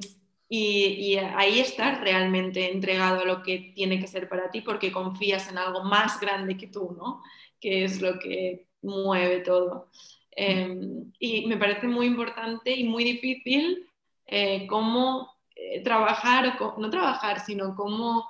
ahí 1.37 1.59
estás 1.59 2.01
realmente 2.01 2.71
entregado 2.71 3.21
a 3.21 3.25
lo 3.25 3.43
que 3.43 3.73
tiene 3.75 3.99
que 3.99 4.07
ser 4.07 4.29
para 4.29 4.51
ti 4.51 4.61
porque 4.61 4.93
confías 4.93 5.49
en 5.51 5.59
algo 5.59 5.83
más 5.83 6.21
grande 6.21 6.57
que 6.57 6.69
tú, 6.69 6.95
¿no? 6.97 7.23
Que 7.61 7.85
es 7.85 8.01
lo 8.01 8.19
que 8.19 8.67
mueve 8.83 9.41
todo. 9.41 9.89
Em, 10.37 11.13
y 11.19 11.47
me 11.47 11.57
parece 11.57 11.87
muy 11.87 12.07
importante 12.07 12.73
y 12.73 12.85
muy 12.85 13.05
difícil 13.05 13.89
eh, 14.27 14.67
cómo 14.67 15.35
eh, 15.55 15.83
trabajar, 15.83 16.59
no 16.79 16.91
trabajar, 16.91 17.41
sino 17.41 17.75
cómo 17.77 18.29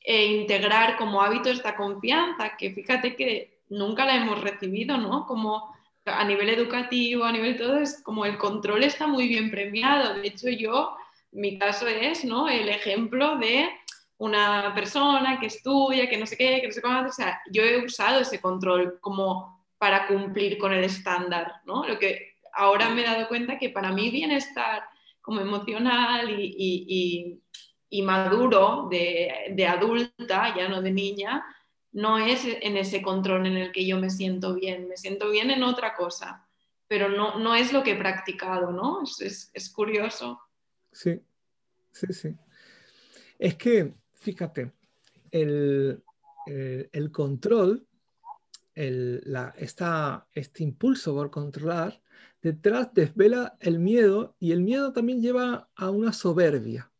eh, 0.00 0.26
integrar 0.26 0.96
como 0.96 1.20
hábito 1.20 1.50
esta 1.50 1.76
confianza, 1.76 2.56
que 2.56 2.70
fíjate 2.70 3.16
que 3.16 3.60
nunca 3.68 4.06
la 4.06 4.16
hemos 4.16 4.40
recibido, 4.40 4.96
¿no? 4.96 5.26
Como 5.26 5.74
a 6.04 6.24
nivel 6.24 6.48
educativo, 6.48 7.24
a 7.24 7.32
nivel 7.32 7.56
todo, 7.56 7.78
es 7.78 8.02
como 8.02 8.24
el 8.24 8.38
control 8.38 8.84
está 8.84 9.06
muy 9.06 9.26
bien 9.28 9.50
premiado. 9.50 10.14
De 10.14 10.28
hecho, 10.28 10.48
yo, 10.48 10.96
mi 11.36 11.58
caso 11.58 11.86
es 11.86 12.24
¿no? 12.24 12.48
el 12.48 12.68
ejemplo 12.68 13.36
de 13.36 13.68
una 14.18 14.74
persona 14.74 15.38
que 15.38 15.46
estudia, 15.46 16.08
que 16.08 16.16
no 16.16 16.26
sé 16.26 16.36
qué, 16.36 16.60
que 16.60 16.68
no 16.68 16.72
sé 16.72 16.80
cuánto. 16.80 17.10
O 17.10 17.12
sea, 17.12 17.40
yo 17.50 17.62
he 17.62 17.84
usado 17.84 18.20
ese 18.20 18.40
control 18.40 18.98
como 19.00 19.64
para 19.78 20.06
cumplir 20.06 20.56
con 20.58 20.72
el 20.72 20.84
estándar, 20.84 21.60
¿no? 21.66 21.86
Lo 21.86 21.98
que 21.98 22.36
ahora 22.54 22.88
me 22.88 23.02
he 23.02 23.04
dado 23.04 23.28
cuenta 23.28 23.58
que 23.58 23.68
para 23.68 23.92
mí 23.92 24.10
bienestar 24.10 24.84
como 25.20 25.40
emocional 25.40 26.30
y, 26.30 27.40
y, 27.90 28.02
maduro 28.02 28.88
de, 28.90 29.52
de 29.52 29.66
adulta, 29.66 30.54
ya 30.56 30.68
no 30.68 30.82
de 30.82 30.92
niña, 30.92 31.44
no 31.92 32.18
es 32.18 32.44
en 32.44 32.76
ese 32.76 33.00
control 33.00 33.46
en 33.46 33.56
el 33.56 33.72
que 33.72 33.86
yo 33.86 33.98
me 33.98 34.10
siento 34.10 34.54
bien, 34.54 34.86
me 34.86 34.96
siento 34.96 35.30
bien 35.30 35.50
en 35.50 35.62
otra 35.62 35.94
cosa, 35.94 36.46
pero 36.88 37.08
no, 37.08 37.38
no 37.38 37.54
es 37.54 37.72
lo 37.72 37.82
que 37.82 37.92
he 37.92 37.96
practicado, 37.96 38.70
¿no? 38.70 39.02
Es, 39.02 39.72
curioso. 39.74 40.40
Sí, 40.96 41.22
sí, 41.92 42.06
sí. 42.10 42.34
Es 43.38 43.56
que, 43.56 43.92
fíjate, 44.14 44.72
el, 45.30 46.02
control, 47.12 47.86
la, 48.74 49.54
este 49.58 50.62
impulso 50.62 51.14
por 51.14 51.30
controlar, 51.30 52.00
detrás 52.40 52.94
desvela 52.94 53.58
el 53.60 53.78
miedo 53.78 54.36
y 54.38 54.52
el 54.52 54.62
miedo 54.62 54.94
también 54.94 55.20
lleva 55.20 55.68
a 55.76 55.90
una 55.90 56.14
soberbia. 56.14 56.90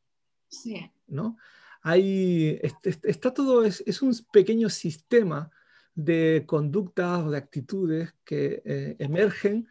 Sí. 0.49 0.93
¿no? 1.07 1.38
hay, 1.81 2.61
está 2.83 3.33
todo, 3.33 3.65
es, 3.65 4.03
un 4.03 4.12
pequeño 4.31 4.69
sistema 4.69 5.50
de 5.95 6.45
conductas 6.47 7.23
o 7.23 7.31
de 7.31 7.38
actitudes 7.38 8.15
que 8.25 8.61
eh, 8.67 8.97
emergen 8.99 9.67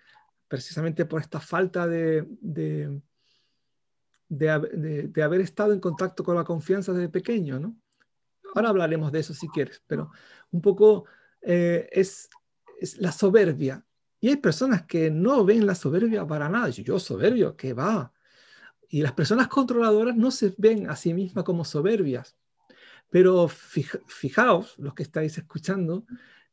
precisamente 0.48 1.05
por 1.05 1.22
esta 1.22 1.39
falta 1.39 1.86
de, 1.86 2.25
de, 2.41 3.01
de, 4.27 5.24
haber 5.24 5.41
estado 5.41 5.74
en 5.74 5.79
contacto 5.79 6.24
con 6.24 6.36
la 6.36 6.44
confianza 6.44 6.94
desde 6.94 7.10
pequeño, 7.10 7.60
¿no? 7.60 7.75
Ahora 8.53 8.70
hablaremos 8.70 9.12
de 9.12 9.20
eso 9.20 9.34
si 9.34 9.48
quieres, 9.50 9.82
pero 9.86 10.12
un 10.51 10.62
poco 10.62 11.05
eh, 11.41 11.89
es, 11.91 12.29
es, 12.79 12.98
la 12.98 13.12
soberbia. 13.12 13.86
Y 14.20 14.29
hay 14.29 14.38
personas 14.38 14.84
que 14.86 15.12
no 15.12 15.44
ven 15.44 15.65
la 15.65 15.75
soberbia 15.75 16.25
para 16.25 16.48
nada. 16.48 16.70
Yo, 16.70 16.84
yo 16.84 17.00
soberbio, 17.00 17.55
¿qué 17.55 17.74
va? 17.74 18.13
Y 18.89 19.01
las 19.01 19.12
personas 19.12 19.48
controladoras 19.48 20.15
no 20.15 20.32
se 20.32 20.53
ven 20.58 20.89
a 20.89 20.96
sí 20.96 21.13
mismas 21.13 21.44
como 21.44 21.65
soberbias. 21.65 22.38
Pero 23.10 23.48
fijaos, 23.48 24.75
los 24.77 24.94
que 24.94 25.03
estáis 25.03 25.38
escuchando, 25.38 26.05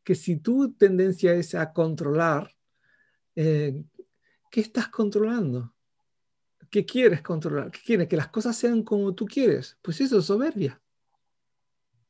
que 0.04 0.14
si 0.14 0.36
tu 0.36 0.72
tendencia 0.72 1.32
es 1.34 1.54
a 1.54 1.72
controlar, 1.72 2.54
eh, 3.34 3.82
¿qué 4.50 4.60
estás 4.60 4.88
controlando? 4.88 5.71
¿Qué 6.72 6.86
quieres 6.86 7.20
controlar? 7.20 7.70
¿Qué 7.70 7.80
quieres? 7.84 8.08
¿Que 8.08 8.16
las 8.16 8.28
cosas 8.28 8.56
sean 8.56 8.82
como 8.82 9.14
tú 9.14 9.26
quieres? 9.26 9.76
Pues 9.82 10.00
eso 10.00 10.20
es 10.20 10.24
soberbia. 10.24 10.80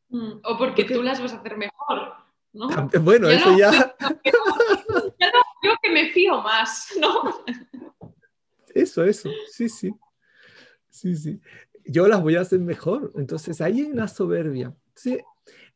Mm, 0.09 0.35
o 0.45 0.57
porque, 0.57 0.85
tú 0.85 1.03
las 1.03 1.21
vas 1.21 1.33
a 1.33 1.39
hacer 1.39 1.57
mejor, 1.57 2.13
¿no? 2.53 2.69
Bueno, 3.01 3.29
eso 3.29 3.59
ya... 3.59 3.73
Ya 5.19 5.33
no 5.33 5.41
creo 5.61 5.75
que 5.83 5.91
me 5.91 6.11
fío 6.11 6.41
más, 6.43 6.95
¿no? 7.01 7.45
Eso, 8.73 9.05
eso, 9.05 9.29
sí, 9.51 9.69
sí. 9.69 9.93
Sí, 10.89 11.17
sí. 11.17 11.41
Yo 11.85 12.07
las 12.07 12.23
voy 12.23 12.37
a 12.37 12.43
hacer 12.43 12.61
mejor. 12.61 13.11
Entonces, 13.17 13.61
ahí 13.61 13.81
hay 13.81 13.91
una 13.91 14.07
soberbia. 14.07 14.73
Sí, 14.95 15.19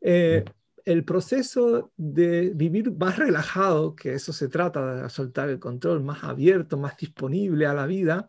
eh, 0.00 0.44
el 0.84 1.04
proceso 1.04 1.90
de 1.96 2.52
vivir 2.54 2.92
más 2.92 3.18
relajado, 3.18 3.96
que 3.96 4.14
eso 4.14 4.32
se 4.32 4.46
trata 4.48 5.02
de 5.02 5.10
soltar 5.10 5.48
el 5.48 5.58
control, 5.58 6.04
más 6.04 6.22
abierto, 6.22 6.78
más 6.78 6.96
disponible 6.96 7.66
a 7.66 7.74
la 7.74 7.86
vida, 7.86 8.28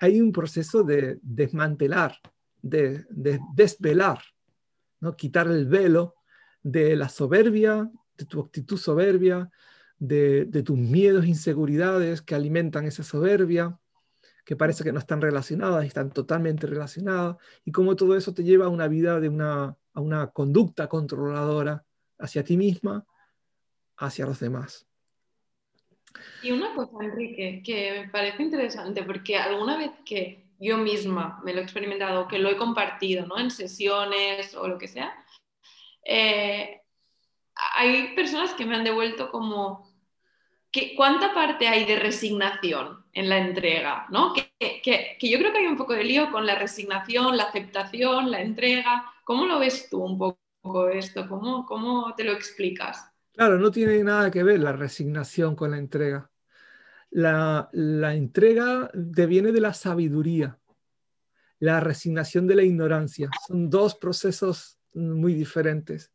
hay 0.00 0.20
un 0.20 0.32
proceso 0.32 0.82
de 0.82 1.18
desmantelar, 1.22 2.18
de, 2.62 3.04
desvelar, 3.54 4.20
¿no? 5.00 5.16
quitar 5.16 5.46
el 5.46 5.66
velo 5.66 6.14
de 6.62 6.96
la 6.96 7.08
soberbia, 7.08 7.90
de 8.16 8.24
tu 8.24 8.40
actitud 8.40 8.78
soberbia, 8.78 9.50
de, 9.98 10.62
tus 10.64 10.78
miedos, 10.78 11.26
inseguridades 11.26 12.22
que 12.22 12.34
alimentan 12.34 12.86
esa 12.86 13.02
soberbia, 13.02 13.78
que 14.44 14.56
parece 14.56 14.84
que 14.84 14.92
no 14.92 14.98
están 14.98 15.22
relacionadas 15.22 15.86
están 15.86 16.10
totalmente 16.10 16.66
relacionadas, 16.66 17.36
y 17.64 17.72
cómo 17.72 17.96
todo 17.96 18.16
eso 18.16 18.34
te 18.34 18.44
lleva 18.44 18.66
a 18.66 18.70
una 18.70 18.88
vida 18.88 19.20
de 19.20 19.28
a 19.94 20.00
una 20.00 20.26
conducta 20.28 20.88
controladora 20.88 21.84
hacia 22.18 22.44
ti 22.44 22.56
misma, 22.56 23.06
hacia 23.96 24.26
los 24.26 24.40
demás. 24.40 24.86
Y 26.42 26.52
una 26.52 26.74
cosa, 26.74 26.92
Enrique, 27.00 27.62
que 27.64 28.00
me 28.00 28.08
parece 28.08 28.42
interesante, 28.42 29.02
porque 29.02 29.36
alguna 29.36 29.76
vez 29.76 29.90
que 30.04 30.44
yo 30.58 30.78
misma 30.78 31.40
me 31.44 31.52
lo 31.52 31.60
he 31.60 31.62
experimentado, 31.62 32.28
que 32.28 32.38
lo 32.38 32.50
he 32.50 32.56
compartido 32.56 33.26
¿no? 33.26 33.38
en 33.38 33.50
sesiones 33.50 34.54
o 34.54 34.68
lo 34.68 34.78
que 34.78 34.88
sea, 34.88 35.14
eh, 36.04 36.82
hay 37.76 38.14
personas 38.14 38.52
que 38.54 38.66
me 38.66 38.76
han 38.76 38.84
devuelto 38.84 39.30
como, 39.30 39.92
que, 40.70 40.94
¿cuánta 40.96 41.34
parte 41.34 41.68
hay 41.68 41.84
de 41.84 41.98
resignación 41.98 43.04
en 43.12 43.28
la 43.28 43.38
entrega? 43.38 44.06
¿no? 44.10 44.32
Que, 44.32 44.52
que, 44.58 45.16
que 45.18 45.28
yo 45.28 45.38
creo 45.38 45.52
que 45.52 45.58
hay 45.58 45.66
un 45.66 45.76
poco 45.76 45.94
de 45.94 46.04
lío 46.04 46.30
con 46.30 46.46
la 46.46 46.54
resignación, 46.54 47.36
la 47.36 47.44
aceptación, 47.44 48.30
la 48.30 48.40
entrega, 48.40 49.10
¿Cómo 49.24 49.46
lo 49.46 49.58
ves 49.58 49.88
tú 49.88 50.04
un 50.04 50.18
poco 50.18 50.88
esto? 50.90 51.26
¿Cómo, 51.26 51.64
cómo 51.64 52.14
te 52.14 52.24
lo 52.24 52.32
explicas? 52.32 53.10
Claro, 53.34 53.58
no 53.58 53.70
tiene 53.72 54.02
nada 54.04 54.30
que 54.30 54.44
ver 54.44 54.60
la 54.60 54.72
resignación 54.72 55.56
con 55.56 55.72
la 55.72 55.78
entrega. 55.78 56.30
La, 57.10 57.68
entrega 58.14 58.90
deviene 58.94 59.50
de 59.50 59.60
la 59.60 59.74
sabiduría, 59.74 60.58
la 61.58 61.80
resignación 61.80 62.46
de 62.46 62.54
la 62.54 62.62
ignorancia. 62.62 63.28
Son 63.46 63.68
dos 63.70 63.96
procesos 63.96 64.78
muy 64.94 65.34
diferentes. 65.34 66.12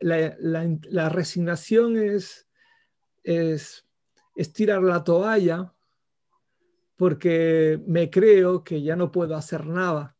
La, 0.00 1.08
resignación 1.08 1.96
es, 1.96 2.48
es, 3.24 3.86
es 4.36 4.52
tirar 4.52 4.82
la 4.82 5.02
toalla 5.02 5.72
porque 6.96 7.80
me 7.86 8.08
creo 8.10 8.62
que 8.62 8.82
ya 8.82 8.94
no 8.94 9.10
puedo 9.10 9.34
hacer 9.34 9.66
nada. 9.66 10.16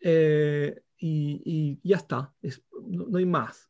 Eh, 0.00 0.82
y, 1.04 1.80
ya 1.82 1.96
está, 1.96 2.32
no, 2.86 3.18
hay 3.18 3.26
más. 3.26 3.68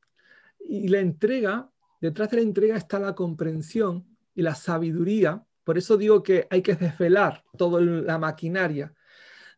Y 0.60 0.88
la 0.88 1.00
entrega, 1.00 1.70
detrás 2.00 2.30
de 2.30 2.36
la 2.38 2.42
entrega 2.42 2.76
está 2.76 2.98
la 2.98 3.14
comprensión 3.14 4.06
y 4.34 4.42
la 4.42 4.54
sabiduría. 4.54 5.44
Por 5.64 5.78
eso 5.78 5.96
digo 5.96 6.22
que 6.22 6.46
hay 6.50 6.62
que 6.62 6.74
desvelar 6.74 7.42
toda 7.56 7.80
la 7.80 8.18
maquinaria 8.18 8.92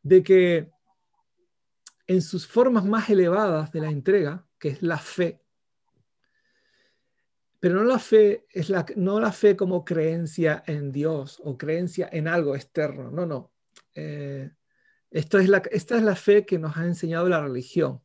de 0.03 0.23
que 0.23 0.71
en 2.07 2.23
sus 2.23 2.47
formas 2.47 2.85
más 2.85 3.09
elevadas 3.11 3.73
de 3.73 3.81
la 3.81 3.91
entrega, 3.91 4.47
que 4.59 4.69
es 4.69 4.83
la 4.83 4.99
fe, 4.99 5.41
pero 7.59 7.77
no 7.77 7.85
la 7.85 7.99
fe 7.99 8.45
es 8.51 8.69
la, 8.69 8.85
no 8.97 9.19
la 9.19 9.33
fe 9.33 9.57
como 9.57 9.87
creencia 9.87 10.63
en 10.67 10.93
Dios 10.93 11.41
o 11.43 11.57
creencia 11.57 12.11
en 12.13 12.29
algo 12.29 12.55
externo. 12.55 13.11
No, 13.11 13.25
no. 13.25 13.53
Eh, 13.95 14.51
esta 15.15 15.97
es 15.97 16.03
la 16.03 16.17
fe 16.17 16.45
que 16.45 16.59
nos 16.59 16.77
ha 16.77 16.85
enseñado 16.85 17.29
la 17.29 17.41
religión. 17.41 18.01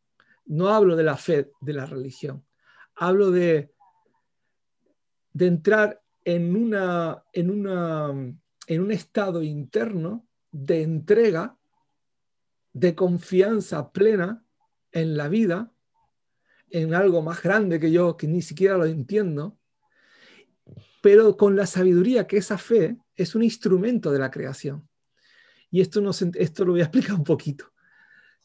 No 0.45 0.69
hablo 0.69 0.95
de 0.95 1.03
la 1.03 1.17
fe 1.17 1.51
de 1.61 1.73
la 1.73 1.85
religión. 1.85 2.45
Hablo 2.95 3.31
de, 3.31 3.71
de 5.33 5.47
entrar 5.47 6.01
en, 6.23 6.55
una, 6.55 7.23
en, 7.33 7.49
una, 7.49 8.09
en 8.67 8.81
un 8.81 8.91
estado 8.91 9.41
interno 9.41 10.27
de 10.51 10.81
entrega, 10.81 11.57
de 12.73 12.95
confianza 12.95 13.91
plena 13.91 14.43
en 14.91 15.17
la 15.17 15.27
vida 15.27 15.71
en 16.71 16.93
algo 16.93 17.21
más 17.21 17.41
grande 17.41 17.79
que 17.79 17.91
yo, 17.91 18.15
que 18.17 18.27
ni 18.27 18.41
siquiera 18.41 18.77
lo 18.77 18.85
entiendo, 18.85 19.57
pero 21.01 21.37
con 21.37 21.55
la 21.55 21.65
sabiduría 21.65 22.27
que 22.27 22.37
esa 22.37 22.57
fe 22.57 22.97
es 23.15 23.35
un 23.35 23.43
instrumento 23.43 24.11
de 24.11 24.19
la 24.19 24.29
creación. 24.29 24.88
Y 25.71 25.81
esto, 25.81 26.01
no, 26.01 26.11
esto 26.11 26.65
lo 26.65 26.73
voy 26.73 26.81
a 26.81 26.83
explicar 26.85 27.15
un 27.15 27.23
poquito. 27.23 27.65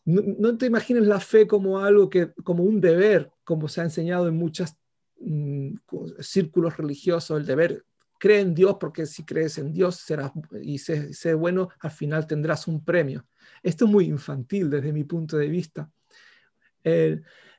No, 0.05 0.59
te 0.59 0.67
imagines 0.67 1.07
la 1.07 1.19
fe 1.19 1.47
como 1.47 1.79
algo 1.79 2.11
que, 2.11 2.33
como 2.45 2.63
un 2.63 2.81
deber, 2.81 3.31
como 3.43 3.69
se 3.69 3.81
ha 3.81 3.85
enseñado 3.85 4.29
en 4.29 4.37
muchos 4.37 4.75
mm, 5.19 5.77
círculos 6.21 6.77
religiosos, 6.77 7.41
el 7.41 7.47
deber, 7.47 7.85
cree 8.19 8.41
en 8.41 8.55
Dios 8.55 8.77
porque 8.79 9.07
si 9.07 9.25
crees 9.25 9.57
en 9.57 9.73
Dios 9.73 9.97
serás, 9.97 10.33
y 10.63 10.79
sé, 10.79 11.35
bueno, 11.35 11.71
al 11.81 11.91
final 11.91 12.27
tendrás 12.27 12.69
un 12.69 12.85
premio. 12.85 13.27
Esto 13.63 13.87
es 13.87 13.91
muy 13.91 14.05
infantil 14.05 14.69
desde 14.69 14.93
mi 14.93 15.05
punto 15.05 15.39
de 15.39 15.49
vista. 15.49 15.91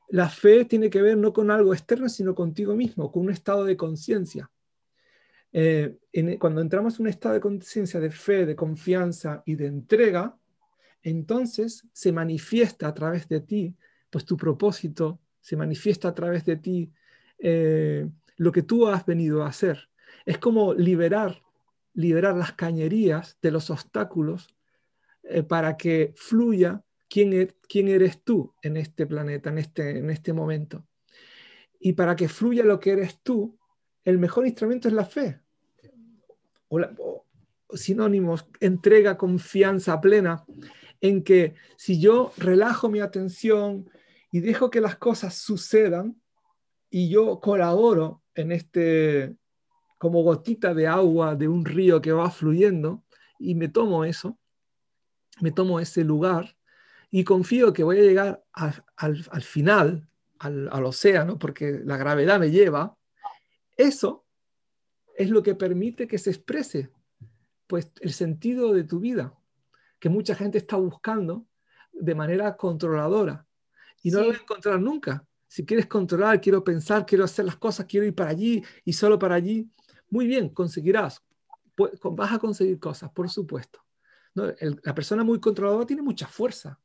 La 0.10 0.30
fe 0.30 0.66
tiene 0.66 0.90
que 0.90 1.02
ver 1.02 1.18
no 1.18 1.34
con 1.34 1.50
algo 1.50 1.74
externo, 1.74 2.10
sino 2.10 2.36
contigo 2.36 2.76
mismo, 2.76 3.12
con 3.12 3.24
un 3.24 3.32
estado 3.32 3.64
de 3.64 3.76
conciencia. 3.76 4.52
Eh, 5.58 5.96
cuando 6.38 6.60
entramos 6.60 6.96
en 6.96 7.04
un 7.04 7.08
estado 7.08 7.36
de 7.36 7.40
conciencia, 7.40 8.00
de 8.02 8.12
fe, 8.12 8.46
de 8.46 8.58
confianza 8.58 9.42
y 9.46 9.56
de 9.56 9.68
entrega, 9.68 10.38
entonces 11.02 11.88
se 11.94 12.12
manifiesta 12.12 12.90
a 12.90 12.94
través 12.94 13.30
de 13.30 13.40
ti, 13.40 13.74
pues 14.10 14.26
tu 14.26 14.36
propósito, 14.36 15.22
se 15.40 15.56
manifiesta 15.56 16.10
a 16.10 16.14
través 16.14 16.44
de 16.44 16.58
ti 16.58 16.92
eh, 17.40 18.06
lo 18.36 18.52
que 18.52 18.64
tú 18.64 18.88
has 18.88 19.06
venido 19.06 19.44
a 19.44 19.48
hacer. 19.48 19.90
Es 20.26 20.40
como 20.40 20.74
liberar, 20.74 21.42
liberar 21.94 22.36
las 22.36 22.52
cañerías 22.54 23.38
de 23.42 23.52
los 23.52 23.70
obstáculos 23.70 24.56
eh, 25.24 25.44
para 25.44 25.78
que 25.78 26.14
fluya 26.18 26.84
Er, 27.16 27.56
quién, 27.70 27.88
eres 27.88 28.24
tú 28.24 28.54
en 28.62 28.76
este 28.76 29.06
planeta, 29.06 29.50
en 29.50 29.58
este, 29.60 30.00
en 30.00 30.10
este 30.10 30.34
momento. 30.34 30.86
Y 31.80 31.94
para 31.94 32.16
que 32.16 32.28
fluya 32.28 32.64
lo 32.64 32.80
que 32.80 32.92
eres 32.92 33.22
tú, 33.22 33.58
el 34.04 34.18
mejor 34.18 34.46
instrumento 34.46 34.88
es 34.88 34.94
la 34.94 35.06
fe. 35.06 35.40
Sinónimos, 37.74 38.48
entrega, 38.60 39.18
confianza 39.18 40.00
plena 40.02 40.46
en 41.02 41.24
que 41.24 41.56
si 41.78 42.00
yo 42.00 42.32
relajo 42.38 42.90
mi 42.90 43.00
atención 43.00 43.90
y 44.32 44.40
dejo 44.40 44.70
que 44.70 44.82
las 44.82 44.98
cosas 44.98 45.36
sucedan 45.36 46.22
y 46.90 47.10
yo 47.10 47.40
colaboro 47.40 48.22
en 48.34 48.52
este, 48.52 49.36
como 49.98 50.24
gotita 50.24 50.74
de 50.74 50.88
agua 50.88 51.36
de 51.36 51.48
un 51.48 51.66
río 51.66 52.02
que 52.02 52.12
va 52.12 52.30
fluyendo 52.30 53.04
y 53.40 53.56
me 53.56 53.68
tomo 53.68 54.06
eso, 54.06 54.38
me 55.42 55.52
tomo 55.52 55.80
ese 55.80 56.04
lugar, 56.04 56.56
y 57.12 57.24
confío 57.24 57.72
que 57.72 57.84
voy 57.84 58.00
a 58.00 58.04
llegar 58.04 58.44
al, 58.54 59.44
final, 59.44 60.08
al, 60.40 60.86
océano, 60.86 61.38
porque 61.38 61.80
la 61.84 61.98
gravedad 61.98 62.40
me 62.40 62.52
lleva, 62.52 62.98
eso 63.78 64.25
es 65.16 65.30
lo 65.30 65.42
que 65.44 65.56
permite 65.56 66.08
que 66.08 66.18
se 66.18 66.30
exprese 66.30 66.90
pues, 67.68 67.92
el 68.02 68.14
sentido 68.14 68.74
de 68.74 68.84
tu 68.84 69.00
vida, 69.00 69.34
que 70.00 70.10
mucha 70.10 70.36
gente 70.36 70.58
está 70.58 70.76
buscando 70.76 71.46
de 71.92 72.16
manera 72.16 72.56
controladora. 72.58 73.46
Y 74.04 74.12
no 74.12 74.20
lo 74.20 74.26
voy 74.28 74.36
a 74.36 74.40
encontrar 74.40 74.80
nunca. 74.80 75.26
Si 75.48 75.66
quieres 75.66 75.88
controlar, 75.88 76.42
quiero 76.42 76.64
pensar, 76.64 77.06
quiero 77.06 77.24
hacer 77.24 77.46
las 77.46 77.56
cosas, 77.56 77.86
quiero 77.86 78.06
ir 78.06 78.14
para 78.14 78.32
allí 78.32 78.64
y 78.84 78.94
solo 78.94 79.18
para 79.18 79.36
allí, 79.36 79.70
muy 80.10 80.28
bien, 80.28 80.50
conseguirás. 80.50 81.24
Vas 81.76 82.32
a 82.32 82.40
conseguir 82.40 82.80
cosas, 82.80 83.10
por 83.12 83.30
supuesto. 83.30 83.80
la 84.34 84.94
persona 84.94 85.24
muy 85.24 85.40
controladora 85.40 85.86
tiene 85.86 86.02
mucha 86.02 86.28
fuerza, 86.28 86.80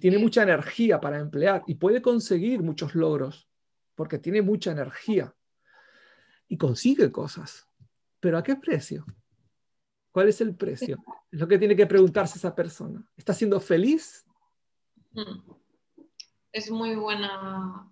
tiene 0.00 0.18
mucha 0.18 0.42
energía 0.42 1.00
para 1.00 1.18
emplear 1.18 1.62
y 1.66 1.74
puede 1.76 2.02
conseguir 2.02 2.62
muchos 2.62 2.94
logros 2.94 3.48
porque 3.94 4.18
tiene 4.18 4.42
mucha 4.42 4.72
energía 4.72 5.34
y 6.54 6.56
consigue 6.56 7.10
cosas. 7.10 7.66
pero 8.20 8.38
¿a 8.38 8.42
qué 8.42 8.54
precio? 8.54 9.04
¿Cuál 10.12 10.28
es 10.28 10.40
el 10.40 10.54
precio? 10.54 10.96
Es 11.32 11.40
lo 11.40 11.48
que 11.48 11.58
tiene 11.58 11.74
que 11.74 11.86
preguntarse 11.86 12.38
esa 12.38 12.54
persona. 12.54 13.04
¿Está 13.16 13.34
siendo 13.34 13.60
feliz? 13.60 14.24
Mm. 15.10 15.50
Es 16.52 16.70
muy 16.70 16.94
buena, 16.94 17.90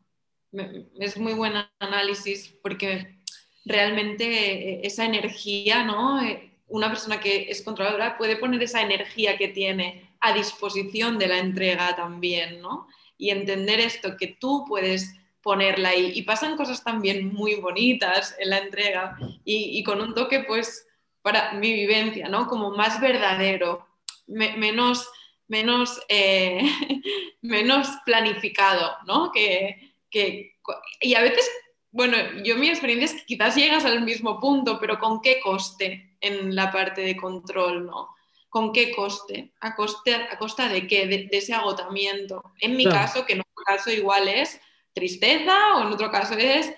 es 0.53 1.19
muy 1.19 1.35
buen 1.35 1.55
análisis 1.81 2.57
porque 2.63 3.19
realmente 3.65 4.25
eh, 4.25 4.81
esa 4.85 5.05
energía, 5.05 5.85
¿no? 5.85 6.23
Eh, 6.23 6.57
una 6.69 6.89
persona 6.89 7.19
que 7.19 7.51
es 7.51 7.63
controladora 7.63 8.17
puede 8.17 8.37
poner 8.37 8.63
esa 8.63 8.81
energía 8.81 9.37
que 9.37 9.49
tiene 9.49 10.17
a 10.21 10.33
disposición 10.33 11.19
de 11.19 11.27
la 11.27 11.39
entrega 11.39 11.97
también, 11.97 12.63
¿no? 12.63 12.87
Y 13.19 13.31
entender 13.31 13.81
esto, 13.81 14.17
que 14.17 14.29
tú 14.41 14.65
puedes 14.69 15.13
ponerla 15.43 15.91
ahí. 15.91 16.13
Y 16.15 16.23
pasan 16.23 16.57
cosas 16.57 16.83
también 16.83 17.33
muy 17.33 17.57
bonitas 17.57 18.35
en 18.39 18.51
la 18.51 18.59
entrega 18.59 19.17
y, 19.45 19.83
con 19.83 20.01
un 20.01 20.15
toque, 20.15 20.41
pues, 20.41 20.87
para 21.21 21.53
mi 21.55 21.73
vivencia, 21.73 22.29
¿no? 22.29 22.47
Como 22.47 22.71
más 22.71 23.01
verdadero, 23.01 23.87
menos, 24.27 25.09
menos, 25.49 26.01
eh, 26.09 26.63
menos 27.43 27.89
planificado, 28.05 28.97
¿no? 29.07 29.31
Que, 29.33 29.95
que, 30.11 30.57
y 31.01 31.15
a 31.15 31.23
veces, 31.23 31.49
bueno, 31.91 32.17
yo 32.45 32.57
mi 32.57 32.69
experiencia 32.69 33.07
es 33.07 33.15
que 33.15 33.27
quizás 33.27 33.57
llegas 33.57 33.85
al 33.85 34.03
mismo 34.03 34.41
punto, 34.41 34.79
pero 34.81 34.99
¿con 34.99 35.21
qué 35.21 35.41
coste 35.41 36.17
en 36.21 36.55
la 36.55 36.71
parte 36.71 37.03
de 37.03 37.17
control, 37.17 37.87
¿no? 37.87 38.09
¿Con 38.49 38.73
qué 38.73 38.95
coste? 38.95 39.53
¿A, 39.61 39.75
coste, 39.75 40.15
a 40.15 40.39
costa 40.39 40.69
de 40.69 40.87
qué? 40.87 41.07
De, 41.07 41.29
ese 41.33 41.55
agotamiento. 41.55 42.53
En 42.61 42.77
mi 42.77 42.85
caso, 42.85 43.25
que 43.25 43.33
otro 43.33 43.65
caso 43.65 43.91
igual 43.91 44.29
es 44.29 44.61
tristeza 44.93 45.77
o 45.77 45.83
en 45.83 45.93
otro 45.93 46.11
caso 46.11 46.35
es 46.35 46.73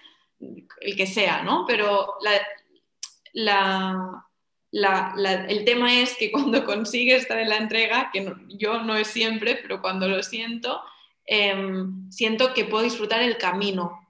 el 0.81 0.96
que 0.96 1.07
sea, 1.07 1.42
¿no? 1.42 1.64
Pero 1.66 2.14
el 4.72 5.64
tema 5.64 6.00
es 6.00 6.16
que 6.16 6.31
cuando 6.31 6.64
consigues 6.66 7.22
estar 7.22 7.38
en 7.38 7.48
la 7.48 7.57
entrega, 7.57 8.11
que 8.12 8.35
yo 8.48 8.83
no 8.83 8.96
es 8.96 9.09
siempre, 9.09 9.59
pero 9.61 9.81
cuando 9.81 10.09
lo 10.09 10.22
siento, 10.22 10.81
em, 11.27 12.11
siento 12.11 12.53
que 12.55 12.64
puedo 12.64 12.85
disfrutar 12.85 13.22
el 13.22 13.38
camino, 13.38 14.09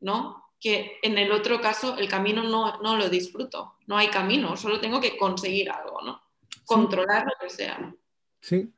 ¿no? 0.00 0.44
Que 0.60 0.98
en 1.02 1.18
el 1.18 1.32
otro 1.32 1.60
caso 1.60 1.96
el 1.98 2.08
camino 2.08 2.42
no, 2.42 2.80
no 2.80 2.96
lo 2.96 3.08
disfruto, 3.08 3.74
no 3.86 3.96
hay 3.96 4.08
camino, 4.08 4.56
solo 4.56 4.80
tengo 4.80 5.00
que 5.00 5.16
conseguir 5.16 5.70
algo, 5.70 6.00
¿no? 6.02 6.22
Controlar 6.64 7.24
lo 7.24 7.32
que 7.40 7.50
sea. 7.50 7.94
Sí, 8.40 8.72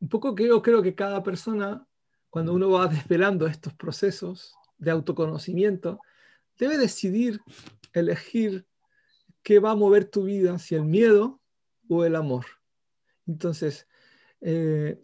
un 0.00 0.08
poco 0.08 0.34
que 0.34 0.46
yo 0.46 0.62
creo 0.62 0.82
que 0.82 0.94
cada 0.94 1.22
persona 1.22 1.87
cuando 2.30 2.52
uno 2.52 2.70
va 2.70 2.88
desvelando 2.88 3.46
estos 3.46 3.74
procesos 3.74 4.54
de 4.78 4.90
autoconocimiento, 4.90 6.00
debe 6.58 6.78
decidir, 6.78 7.40
elegir 7.92 8.66
qué 9.42 9.58
va 9.58 9.72
a 9.72 9.76
mover 9.76 10.04
tu 10.04 10.24
vida, 10.24 10.58
si 10.58 10.74
el 10.74 10.84
miedo 10.84 11.40
o 11.88 12.04
el 12.04 12.16
amor. 12.16 12.46
Entonces, 13.26 13.86
eh, 14.40 15.02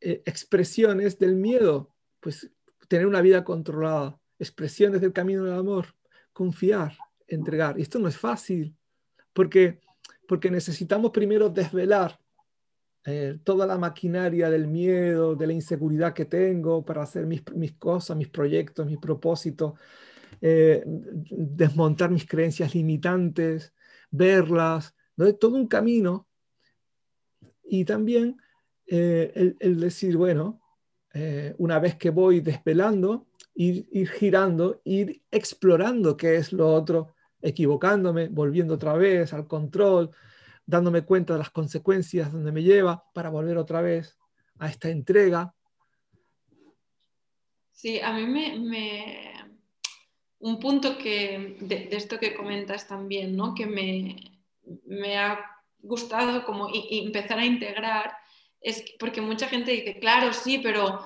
eh, 0.00 0.22
expresiones 0.26 1.18
del 1.18 1.36
miedo, 1.36 1.94
pues 2.20 2.50
tener 2.88 3.06
una 3.06 3.20
vida 3.20 3.44
controlada, 3.44 4.20
expresiones 4.38 5.00
del 5.00 5.12
camino 5.12 5.44
del 5.44 5.54
amor, 5.54 5.94
confiar, 6.32 6.96
entregar. 7.26 7.78
Y 7.78 7.82
esto 7.82 7.98
no 7.98 8.08
es 8.08 8.18
fácil, 8.18 8.76
porque, 9.32 9.80
porque 10.28 10.50
necesitamos 10.50 11.10
primero 11.10 11.48
desvelar 11.48 12.18
eh, 13.06 13.38
toda 13.44 13.66
la 13.66 13.76
maquinaria 13.76 14.48
del 14.48 14.66
miedo, 14.66 15.34
de 15.34 15.46
la 15.46 15.52
inseguridad 15.52 16.14
que 16.14 16.24
tengo 16.24 16.82
para 16.86 17.02
hacer 17.02 17.26
mis, 17.26 17.42
cosas, 17.78 18.16
mis 18.16 18.28
proyectos, 18.28 18.86
mis 18.86 18.96
propósitos, 18.96 19.74
eh, 20.40 20.82
desmontar 20.86 22.10
mis 22.10 22.26
creencias 22.26 22.74
limitantes, 22.74 23.74
verlas, 24.10 24.94
¿no? 25.16 25.34
todo 25.34 25.56
un 25.56 25.66
camino. 25.66 26.26
Y 27.62 27.84
también 27.84 28.38
eh, 28.86 29.54
el, 29.60 29.80
decir, 29.80 30.16
bueno, 30.16 30.60
una 31.58 31.78
vez 31.78 31.94
que 31.96 32.10
voy 32.10 32.40
desvelando, 32.40 33.26
ir, 33.54 33.86
ir 33.92 34.08
girando, 34.08 34.80
ir 34.82 35.22
explorando 35.30 36.16
qué 36.16 36.36
es 36.36 36.52
lo 36.52 36.72
otro, 36.72 37.14
equivocándome, 37.40 38.28
volviendo 38.28 38.74
otra 38.74 38.94
vez 38.94 39.32
al 39.32 39.46
control, 39.46 40.10
dándome 40.66 41.02
cuenta 41.02 41.34
de 41.34 41.40
las 41.40 41.50
consecuencias 41.50 42.32
donde 42.32 42.52
me 42.52 42.62
lleva 42.62 43.04
para 43.12 43.30
volver 43.30 43.58
otra 43.58 43.80
vez 43.80 44.18
a 44.58 44.68
esta 44.68 44.88
entrega. 44.88 45.54
Sí, 47.72 48.00
a 48.00 48.12
mí 48.12 48.26
me... 48.26 49.32
Un 50.38 50.60
punto 50.60 50.98
que, 50.98 51.56
de, 51.60 51.88
esto 51.92 52.18
que 52.18 52.34
comentas 52.34 52.86
también, 52.86 53.34
¿no? 53.34 53.54
que 53.54 53.64
me, 53.64 54.16
me 54.84 55.16
ha 55.16 55.40
gustado 55.78 56.44
como 56.44 56.68
empezar 56.72 57.38
a 57.38 57.46
integrar, 57.46 58.14
es 58.60 58.84
porque 58.98 59.20
mucha 59.20 59.48
gente 59.48 59.72
dice, 59.72 59.98
claro, 59.98 60.32
sí, 60.32 60.58
pero 60.58 61.00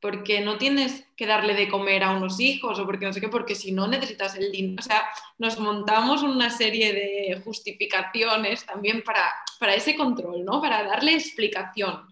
porque 0.00 0.40
no 0.40 0.58
tienes 0.58 1.06
que 1.16 1.26
darle 1.26 1.54
de 1.54 1.68
comer 1.68 2.02
a 2.04 2.10
unos 2.10 2.38
hijos 2.40 2.78
o 2.78 2.86
porque 2.86 3.06
no 3.06 3.12
sé 3.12 3.20
qué, 3.20 3.28
porque 3.28 3.54
si 3.54 3.72
no 3.72 3.86
necesitas 3.86 4.36
el 4.36 4.52
dinero. 4.52 4.76
O 4.80 4.82
sea, 4.82 5.06
nos 5.38 5.58
montamos 5.58 6.22
una 6.22 6.50
serie 6.50 6.92
de 6.92 7.40
justificaciones 7.42 8.64
también 8.66 9.02
para, 9.02 9.32
para 9.58 9.74
ese 9.74 9.96
control, 9.96 10.44
¿no? 10.44 10.60
Para 10.60 10.82
darle 10.82 11.14
explicación. 11.14 12.06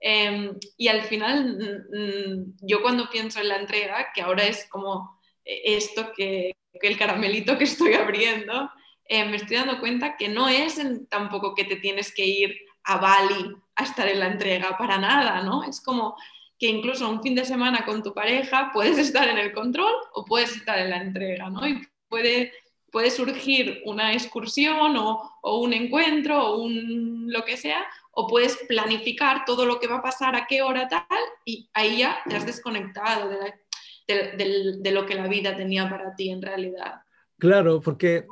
Em, 0.00 0.56
y 0.76 0.88
al 0.88 1.02
final, 1.02 1.58
mm, 1.92 1.96
mm, 1.96 2.56
yo 2.62 2.80
cuando 2.82 3.10
pienso 3.10 3.40
en 3.40 3.48
la 3.48 3.56
entrega, 3.56 4.12
que 4.14 4.22
ahora 4.22 4.44
es 4.46 4.66
como 4.68 5.18
esto 5.44 6.12
que, 6.16 6.56
que 6.80 6.88
el 6.88 6.98
caramelito 6.98 7.58
que 7.58 7.64
estoy 7.64 7.94
abriendo, 7.94 8.70
eh, 9.04 9.24
me 9.24 9.36
estoy 9.36 9.56
dando 9.56 9.80
cuenta 9.80 10.16
que 10.16 10.28
no 10.28 10.48
es 10.48 10.80
tampoco 11.08 11.54
que 11.54 11.64
te 11.64 11.76
tienes 11.76 12.14
que 12.14 12.26
ir 12.26 12.56
a 12.84 12.98
Bali 12.98 13.54
a 13.74 13.84
estar 13.84 14.06
en 14.08 14.20
la 14.20 14.26
entrega, 14.26 14.76
para 14.76 14.98
nada, 14.98 15.42
¿no? 15.42 15.64
Es 15.64 15.80
como 15.80 16.16
que 16.58 16.66
incluso 16.66 17.08
un 17.08 17.22
fin 17.22 17.34
de 17.34 17.44
semana 17.44 17.84
con 17.84 18.02
tu 18.02 18.12
pareja 18.12 18.70
puedes 18.72 18.98
estar 18.98 19.28
en 19.28 19.38
el 19.38 19.52
control 19.52 19.92
o 20.12 20.24
puedes 20.24 20.56
estar 20.56 20.78
en 20.78 20.90
la 20.90 21.00
entrega, 21.00 21.48
¿no? 21.48 21.66
Y 21.66 21.86
puede, 22.08 22.52
puede 22.90 23.10
surgir 23.10 23.82
una 23.84 24.12
excursión 24.12 24.96
o, 24.96 25.38
un 25.42 25.72
encuentro 25.72 26.44
o 26.44 26.62
un 26.62 27.30
lo 27.32 27.44
que 27.44 27.56
sea, 27.56 27.86
o 28.10 28.26
puedes 28.26 28.56
planificar 28.68 29.44
todo 29.44 29.66
lo 29.66 29.78
que 29.78 29.86
va 29.86 29.96
a 29.96 30.02
pasar, 30.02 30.34
a 30.34 30.46
qué 30.46 30.62
hora 30.62 30.88
tal, 30.88 31.04
y 31.44 31.68
ahí 31.74 31.98
ya 31.98 32.18
te 32.28 32.36
has 32.36 32.44
desconectado 32.44 33.28
de, 33.28 34.90
lo 34.90 35.06
que 35.06 35.14
la 35.14 35.28
vida 35.28 35.56
tenía 35.56 35.88
para 35.88 36.14
ti 36.16 36.30
en 36.30 36.42
realidad. 36.42 37.02
Claro, 37.38 37.80
porque 37.80 38.26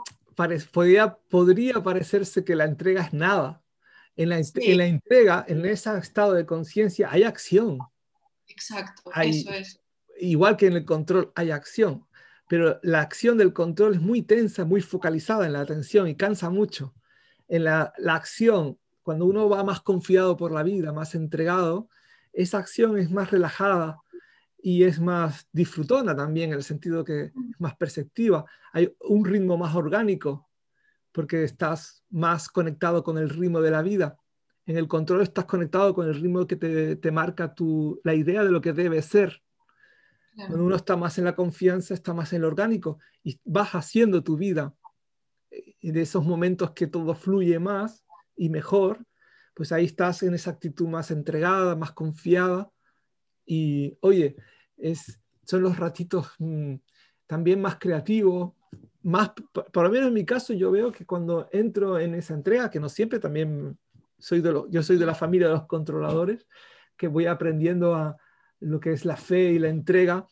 podría, 0.73 1.15
podría 1.15 1.75
parecerse 1.83 2.45
que 2.45 2.57
la 2.57 2.65
entrega 2.65 3.03
es 3.03 3.13
nada. 3.13 3.63
En 4.17 4.31
la, 4.31 4.39
en 4.39 4.79
la 4.79 4.87
entrega, 4.87 5.45
en 5.47 5.65
ese 5.67 5.97
estado 5.99 6.33
de 6.33 6.47
conciencia, 6.47 7.09
hay 7.11 7.23
acción. 7.23 7.79
Exacto, 8.57 9.11
eso 9.23 9.53
es. 9.53 9.81
Igual 10.19 10.57
que 10.57 10.67
en 10.67 10.73
el 10.73 10.85
control 10.87 11.31
hay 11.35 11.51
acción, 11.51 12.07
pero 12.49 12.81
la 12.83 13.03
acción 13.03 13.37
del 13.37 13.53
control 13.53 13.95
es 13.95 14.01
muy 14.01 14.23
tensa, 14.23 14.65
muy 14.65 14.81
focalizada 14.81 15.47
en 15.47 15.53
la 15.53 15.61
atención 15.61 16.09
y 16.09 16.17
cansa 16.17 16.49
mucho. 16.49 16.95
En 17.49 17.65
la, 17.65 17.93
acción, 18.09 18.79
cuando 19.03 19.27
uno 19.27 19.49
va 19.49 19.63
más 19.63 19.83
confiado 19.83 20.37
por 20.37 20.53
la 20.53 20.63
vida, 20.63 20.93
más 20.93 21.15
entregado, 21.15 21.91
esa 22.33 22.59
acción 22.59 22.97
es 22.99 23.11
más 23.11 23.31
relajada 23.31 23.99
y 24.59 24.85
es 24.85 24.99
más 25.01 25.47
disfrutona 25.53 26.17
también, 26.17 26.51
en 26.51 26.57
el 26.57 26.65
sentido 26.65 27.05
que 27.05 27.25
es 27.25 27.33
más 27.59 27.77
perceptiva. 27.77 28.47
Hay 28.73 28.95
un 29.01 29.25
ritmo 29.25 29.59
más 29.59 29.75
orgánico 29.75 30.49
porque 31.13 31.45
estás 31.45 32.05
más 32.09 32.49
conectado 32.49 33.03
con 33.05 33.19
el 33.19 33.29
ritmo 33.29 33.61
de 33.61 33.71
la 33.71 33.83
vida 33.83 34.17
en 34.67 34.77
el 34.77 34.89
control 34.89 35.23
estás 35.23 35.45
conectado 35.45 35.95
con 35.95 36.09
el 36.09 36.15
ritmo 36.15 36.47
que 36.47 36.57
te, 36.57 37.11
marca 37.13 37.55
tu, 37.55 38.01
la 38.03 38.15
idea 38.15 38.43
de 38.45 38.51
lo 38.51 38.61
que 38.61 38.73
debe 38.73 39.01
ser. 39.01 39.43
Cuando 40.35 40.65
uno 40.65 40.77
está 40.77 40.97
más 40.97 41.17
en 41.19 41.25
la 41.25 41.35
confianza, 41.35 41.95
está 41.95 42.13
más 42.13 42.33
en 42.33 42.43
lo 42.43 42.49
orgánico 42.49 42.99
y 43.23 43.41
vas 43.45 43.75
haciendo 43.75 44.23
tu 44.23 44.37
vida. 44.37 44.75
De 45.81 46.03
esos 46.03 46.27
momentos 46.27 46.73
que 46.73 46.89
todo 46.89 47.15
fluye 47.15 47.59
más 47.59 48.05
y 48.37 48.51
mejor, 48.51 49.07
pues 49.55 49.73
ahí 49.73 49.87
estás 49.87 50.23
en 50.25 50.35
esa 50.35 50.51
actitud 50.51 50.89
más 50.89 51.11
entregada, 51.11 51.77
más 51.77 51.93
confiada. 51.93 52.71
Y 53.47 53.97
oye, 54.01 54.37
es, 54.77 55.21
son 55.45 55.63
los 55.63 55.79
ratitos 55.79 56.29
mm, 56.39 56.75
también 57.27 57.61
más 57.61 57.79
creativos, 57.79 58.53
más, 59.03 59.31
por 59.73 59.85
lo 59.85 59.91
menos 59.91 60.09
en 60.09 60.15
mi 60.15 60.27
caso, 60.27 60.53
yo 60.53 60.73
veo 60.73 60.91
que 60.91 61.07
cuando 61.07 61.49
entro 61.53 61.99
en 61.99 62.17
esa 62.17 62.35
entrega, 62.35 62.69
que 62.69 62.81
no 62.81 62.89
siempre 62.89 63.21
también 63.21 63.79
soy 64.19 64.41
de 64.41 64.63
yo 64.71 64.83
soy 64.83 64.97
de 64.97 65.07
la 65.07 65.15
familia 65.15 65.49
de 65.49 65.55
los 65.55 65.67
controladores, 65.67 66.47
que 66.97 67.09
voy 67.09 67.27
aprendiendo 67.27 67.95
a 67.95 68.17
lo 68.61 68.81
que 68.81 68.93
es 68.93 69.05
la 69.05 69.17
fe 69.17 69.53
y 69.53 69.59
la 69.59 69.69
entrega 69.69 70.27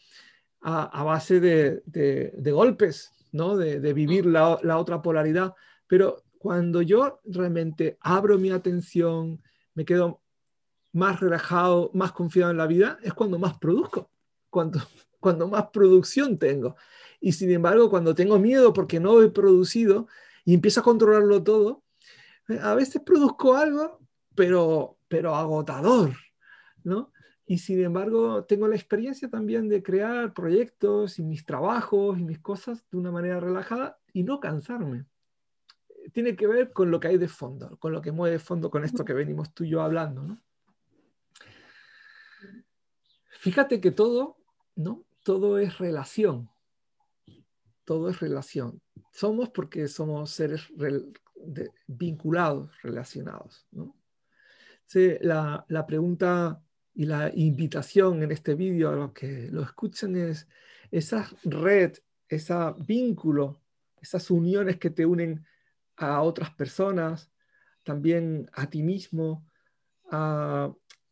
a, 0.67 1.05
base 1.05 1.41
de, 1.41 2.51
golpes, 2.53 3.13
¿no? 3.33 3.57
de, 3.57 3.81
de 3.81 3.93
vivir 3.93 4.25
la, 4.25 4.59
la, 4.63 4.79
otra 4.79 5.03
polaridad. 5.03 5.53
Pero 5.87 6.25
cuando 6.39 6.81
yo 6.81 7.21
realmente 7.25 7.99
abro 8.01 8.39
mi 8.39 8.51
atención, 8.51 9.43
me 9.75 9.85
quedo 9.85 10.23
más 10.93 11.21
relajado, 11.21 11.91
más 11.93 12.13
confiado 12.13 12.51
en 12.51 12.57
la 12.57 12.67
vida, 12.67 12.99
es 13.03 13.13
cuando 13.13 13.39
más 13.39 13.59
produzco, 13.59 14.11
cuando, 14.49 14.81
cuando 15.21 15.49
más 15.49 15.69
producción 15.71 16.39
tengo. 16.39 16.77
Y 17.21 17.33
sin 17.33 17.51
embargo, 17.51 17.91
cuando 17.91 18.15
tengo 18.15 18.39
miedo 18.39 18.73
porque 18.73 19.01
no 19.01 19.21
he 19.23 19.29
producido, 19.31 20.07
y 20.47 20.55
empiezo 20.55 20.81
a 20.81 20.85
controlarlo 20.85 21.43
todo, 21.43 21.84
a 22.61 22.75
veces 22.75 23.03
produzco 23.03 23.55
algo, 23.57 24.01
pero, 24.35 24.99
pero 25.09 25.35
agotador, 25.35 26.15
¿no? 26.83 27.13
Y 27.47 27.59
sin 27.59 27.83
embargo, 27.85 28.45
tengo 28.45 28.69
la 28.69 28.77
experiencia 28.77 29.29
también 29.29 29.69
de 29.69 29.83
crear 29.83 30.33
proyectos 30.33 31.19
y 31.19 31.23
mis 31.23 31.45
trabajos 31.45 32.19
y 32.19 32.25
mis 32.25 32.39
cosas 32.39 32.85
de 32.91 32.97
una 32.97 33.11
manera 33.11 33.39
relajada 33.39 33.99
y 34.13 34.23
no 34.23 34.41
cansarme. 34.41 35.05
Tiene 36.13 36.37
que 36.37 36.47
ver 36.47 36.73
con 36.73 36.91
lo 36.91 37.01
que 37.01 37.09
hay 37.09 37.19
de 37.19 37.29
fondo, 37.29 37.77
con 37.79 37.93
lo 37.93 38.01
que 38.01 38.13
mueve 38.13 38.35
de 38.35 38.39
fondo 38.39 38.71
con 38.71 38.85
esto 38.85 39.05
que 39.05 39.13
venimos 39.13 39.53
tú 39.53 39.65
y 39.65 39.71
yo 39.71 39.83
hablando, 39.83 40.23
¿no? 40.23 40.41
Fíjate 43.41 43.79
que 43.79 43.91
todo, 43.91 44.39
¿no? 44.75 45.05
Todo 45.23 45.59
es 45.59 45.77
relación. 45.77 46.49
Todo 47.85 48.09
es 48.09 48.21
relación. 48.21 48.81
Somos 49.13 49.51
porque 49.51 49.87
somos 49.89 50.31
seres 50.31 50.73
vinculados, 51.87 52.71
relacionados, 52.83 53.67
¿no? 53.73 53.97
la, 55.21 55.65
la 55.69 55.87
pregunta 55.87 56.63
y 56.95 57.07
la 57.07 57.31
invitación 57.35 58.23
en 58.23 58.31
este 58.31 58.55
vídeo 58.55 58.91
a 58.91 58.97
los 58.97 59.13
que 59.13 59.49
lo 59.51 59.63
escuchen 59.63 60.17
es 60.17 60.47
esa 60.91 61.29
red, 61.43 61.97
ese 62.29 62.55
vínculo, 62.87 63.61
esas 64.01 64.31
uniones 64.31 64.79
que 64.79 64.91
te 64.91 65.05
unen 65.05 65.45
a 65.97 66.23
otras 66.23 66.51
personas, 66.51 67.31
también 67.83 68.49
a 68.53 68.69
ti 68.69 68.83
mismo, 68.83 69.47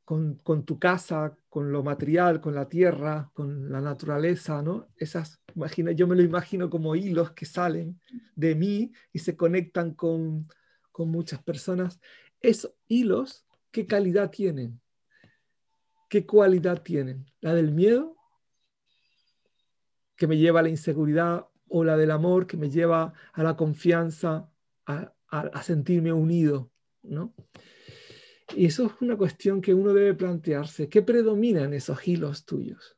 con, 0.05 0.37
con, 0.43 0.65
tu 0.65 0.79
casa, 0.79 1.37
con 1.49 1.73
lo 1.73 1.83
material, 1.83 2.41
con 2.41 2.55
la 2.55 2.69
tierra, 2.69 3.31
con 3.35 3.71
la 3.71 3.81
naturaleza, 3.81 4.63
¿no? 4.63 4.89
Esas, 4.97 5.41
imagina, 5.55 5.93
yo 5.93 6.07
me 6.07 6.17
lo 6.17 6.23
imagino 6.23 6.69
como 6.69 6.97
hilos 6.97 7.33
que 7.33 7.47
salen 7.47 8.01
de 8.35 8.55
mí 8.55 8.93
y 9.13 9.19
se 9.21 9.37
conectan 9.37 9.95
con, 9.95 10.49
con 10.91 11.09
muchas 11.11 11.43
personas. 11.43 12.01
Esos 12.41 12.73
hilos, 12.89 13.47
¿qué 13.71 13.87
calidad 13.87 14.31
tienen? 14.31 14.83
¿qué 16.13 16.27
cualidad 16.27 16.83
tienen? 16.83 17.25
¿La 17.41 17.55
del 17.55 17.73
miedo, 17.73 18.19
que 20.15 20.27
me 20.27 20.37
lleva 20.37 20.61
a 20.61 20.63
la 20.63 20.69
inseguridad, 20.69 21.47
o 21.69 21.85
la 21.85 21.97
del 21.97 22.11
amor, 22.11 22.47
que 22.47 22.59
me 22.59 22.69
lleva 22.69 23.15
a 23.33 23.43
la 23.43 23.57
confianza, 23.57 24.51
a, 24.85 25.63
sentirme 25.63 26.13
unido? 26.13 26.71
¿no? 27.03 27.33
Y 28.57 28.67
eso 28.67 28.87
es 28.87 28.93
una 29.01 29.17
cuestión 29.17 29.61
que 29.61 29.75
uno 29.75 29.93
debe 29.93 30.15
plantearse. 30.15 30.89
¿Qué 30.89 31.03
predomina 31.03 31.65
en 31.65 31.75
esos 31.75 32.07
hilos 32.07 32.45
tuyos? 32.45 32.97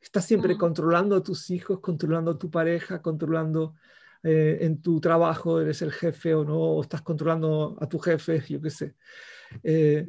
¿Estás 0.00 0.26
siempre 0.26 0.56
controlando 0.56 1.16
a 1.16 1.22
tus 1.22 1.50
hijos, 1.50 1.80
controlando 1.80 2.32
a 2.32 2.38
tu 2.38 2.50
pareja, 2.50 3.00
controlando 3.00 3.74
eh, 4.22 4.58
en 4.60 4.80
tu 4.82 5.00
trabajo, 5.00 5.60
eres 5.60 5.82
el 5.82 5.92
jefe 5.92 6.34
o 6.34 6.44
no, 6.44 6.58
o 6.58 6.82
estás 6.82 7.02
controlando 7.02 7.76
a 7.80 7.88
tu 7.88 7.98
jefe, 7.98 8.42
yo 8.48 8.60
qué 8.60 8.70
sé. 8.70 8.94
Eh, 9.62 10.06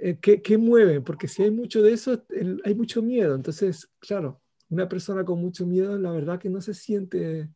eh, 0.00 0.18
¿qué, 0.20 0.58
mueve? 0.58 1.00
Porque 1.00 1.28
si 1.28 1.44
hay 1.44 1.50
mucho 1.50 1.80
de 1.80 1.92
eso, 1.92 2.24
hay 2.64 2.74
mucho 2.74 3.02
miedo. 3.02 3.34
Entonces, 3.34 3.88
claro, 4.00 4.42
una 4.68 4.88
persona 4.88 5.24
con 5.24 5.40
mucho 5.40 5.66
miedo, 5.66 5.96
la 5.98 6.10
verdad 6.10 6.40
que 6.40 6.50
no 6.50 6.60
se 6.60 6.74
siente 6.74 7.48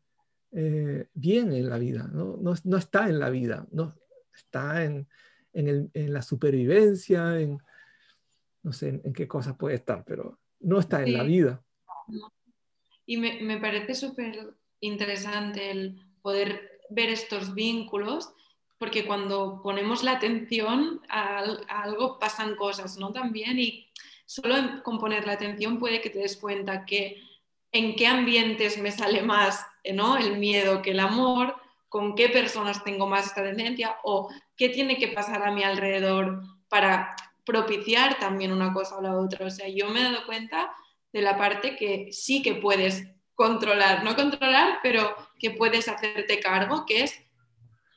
eh, 0.53 1.09
bien 1.12 1.53
en 1.53 1.68
la 1.68 1.79
vida, 1.79 2.09
¿no? 2.12 2.37
No, 2.37 2.77
está 2.77 3.09
en 3.09 3.18
la 3.18 3.31
vida, 3.31 3.66
no, 3.72 3.96
está 4.33 4.85
en, 4.85 5.09
la 5.95 6.23
supervivencia, 6.23 7.40
en 7.40 7.59
no 8.62 8.73
sé 8.73 9.01
en, 9.03 9.12
qué 9.12 9.29
cosas 9.29 9.57
puede 9.57 9.77
estar, 9.77 10.05
pero 10.05 10.38
no 10.61 10.81
está 10.81 11.03
en 11.03 11.12
la 11.12 11.23
vida. 11.23 11.62
Y 13.07 13.16
me, 13.16 13.40
me 13.40 13.59
parece 13.59 13.95
súper 13.95 14.55
interesante 14.81 15.71
el 15.71 16.01
poder 16.21 16.81
ver 16.90 17.11
estos 17.11 17.55
vínculos 17.55 18.35
porque 18.79 19.07
cuando 19.07 19.61
ponemos 19.62 20.03
la 20.03 20.12
atención 20.12 21.01
a, 21.09 21.38
algo 21.69 22.19
pasan 22.19 22.57
cosas, 22.57 22.99
¿no? 22.99 23.12
También 23.12 23.59
y 23.59 23.87
solo 24.27 24.83
con 24.83 24.99
poner 24.99 25.27
la 25.27 25.33
atención 25.33 25.79
puede 25.79 26.01
que 26.01 26.11
te 26.11 26.19
des 26.19 26.37
cuenta 26.37 26.85
que 26.85 27.23
en 27.73 27.97
qué 27.97 28.07
ambientes 28.07 28.79
me 28.79 28.90
sale 28.90 29.23
más 29.23 29.64
¿no? 29.95 30.16
el 30.16 30.38
miedo 30.38 30.83
que 30.83 30.90
el 30.90 31.01
amor, 31.01 31.57
con 31.88 32.14
qué 32.14 32.29
personas 32.29 32.85
tengo 32.85 33.07
más 33.07 33.27
esta 33.27 33.42
tendencia 33.42 33.96
o 34.03 34.29
qué 34.57 34.68
tiene 34.68 34.99
que 34.99 35.09
pasar 35.09 35.42
a 35.42 35.53
mi 35.53 35.62
alrededor 35.62 36.42
para 36.68 37.14
propiciar 37.44 38.18
también 38.18 38.53
una 38.53 38.72
cosa 38.72 38.96
o 38.96 39.03
la 39.03 39.16
otra. 39.16 39.46
O 39.46 39.51
sea, 39.51 39.68
yo 39.68 39.88
me 39.88 40.01
he 40.01 40.05
dado 40.05 40.27
cuenta 40.27 40.75
de 41.12 41.22
la 41.22 41.38
parte 41.38 41.77
que 41.77 42.12
sí 42.12 42.42
que 42.42 42.55
puedes 42.55 43.07
controlar, 43.35 44.03
no 44.03 44.16
controlar, 44.16 44.81
pero 44.83 45.14
que 45.38 45.51
puedes 45.51 45.88
hacerte 45.88 46.40
cargo, 46.40 46.85
que 46.87 47.05
es 47.05 47.20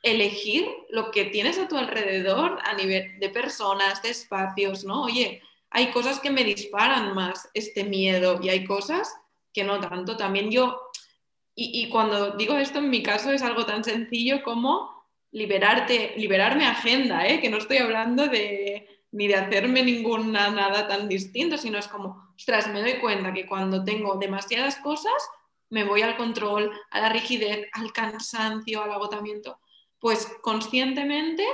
elegir 0.02 0.66
lo 0.90 1.10
que 1.10 1.26
tienes 1.26 1.58
a 1.58 1.68
tu 1.68 1.76
alrededor 1.76 2.58
a 2.64 2.74
nivel 2.74 3.18
de 3.18 3.28
personas, 3.28 4.02
de 4.02 4.10
espacios, 4.10 4.84
¿no? 4.84 5.02
Oye, 5.02 5.42
hay 5.70 5.90
cosas 5.90 6.20
que 6.20 6.30
me 6.30 6.44
disparan 6.44 7.14
más 7.14 7.48
este 7.54 7.84
miedo 7.84 8.40
y 8.42 8.48
hay 8.48 8.64
cosas 8.64 9.12
que 9.52 9.64
no 9.64 9.80
tanto. 9.80 10.16
También 10.16 10.50
yo, 10.50 10.89
y, 11.60 11.88
cuando 11.88 12.30
digo 12.32 12.56
esto 12.56 12.78
en 12.78 12.90
mi 12.90 13.02
caso 13.02 13.30
es 13.32 13.42
algo 13.42 13.66
tan 13.66 13.84
sencillo 13.84 14.42
como 14.42 15.04
liberarte, 15.32 16.14
liberarme 16.16 16.66
agenda, 16.66 17.26
¿eh? 17.26 17.40
que 17.40 17.50
no 17.50 17.58
estoy 17.58 17.78
hablando 17.78 18.26
de 18.26 18.86
ni 19.12 19.26
de 19.26 19.34
hacerme 19.34 19.82
ninguna 19.82 20.50
nada 20.50 20.86
tan 20.86 21.08
distinto, 21.08 21.58
sino 21.58 21.78
es 21.78 21.88
como, 21.88 22.32
ostras, 22.36 22.68
me 22.68 22.80
doy 22.80 23.00
cuenta 23.00 23.32
que 23.32 23.46
cuando 23.46 23.84
tengo 23.84 24.16
demasiadas 24.16 24.76
cosas, 24.76 25.12
me 25.68 25.84
voy 25.84 26.02
al 26.02 26.16
control, 26.16 26.72
a 26.90 27.00
la 27.00 27.08
rigidez, 27.08 27.68
al 27.72 27.92
cansancio, 27.92 28.82
al 28.82 28.92
agotamiento 28.92 29.58
pues 30.00 30.26
conscientemente 30.42 31.46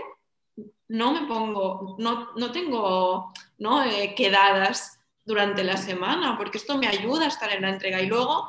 no 0.88 1.12
me 1.12 1.26
pongo, 1.26 1.96
no, 1.98 2.32
no 2.36 2.52
tengo 2.52 3.32
¿no? 3.58 3.84
Eh, 3.84 4.14
quedadas 4.14 5.00
durante 5.24 5.64
la 5.64 5.76
semana, 5.76 6.36
porque 6.38 6.58
esto 6.58 6.78
me 6.78 6.86
ayuda 6.86 7.24
a 7.24 7.28
estar 7.28 7.52
en 7.52 7.62
la 7.62 7.70
entrega. 7.70 8.00
Y 8.00 8.06
luego 8.06 8.46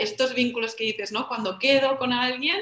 estos 0.00 0.34
vínculos 0.34 0.74
que 0.74 0.84
dices, 0.84 1.12
¿no? 1.12 1.28
Cuando 1.28 1.58
quedo 1.58 1.98
con 1.98 2.12
alguien, 2.12 2.58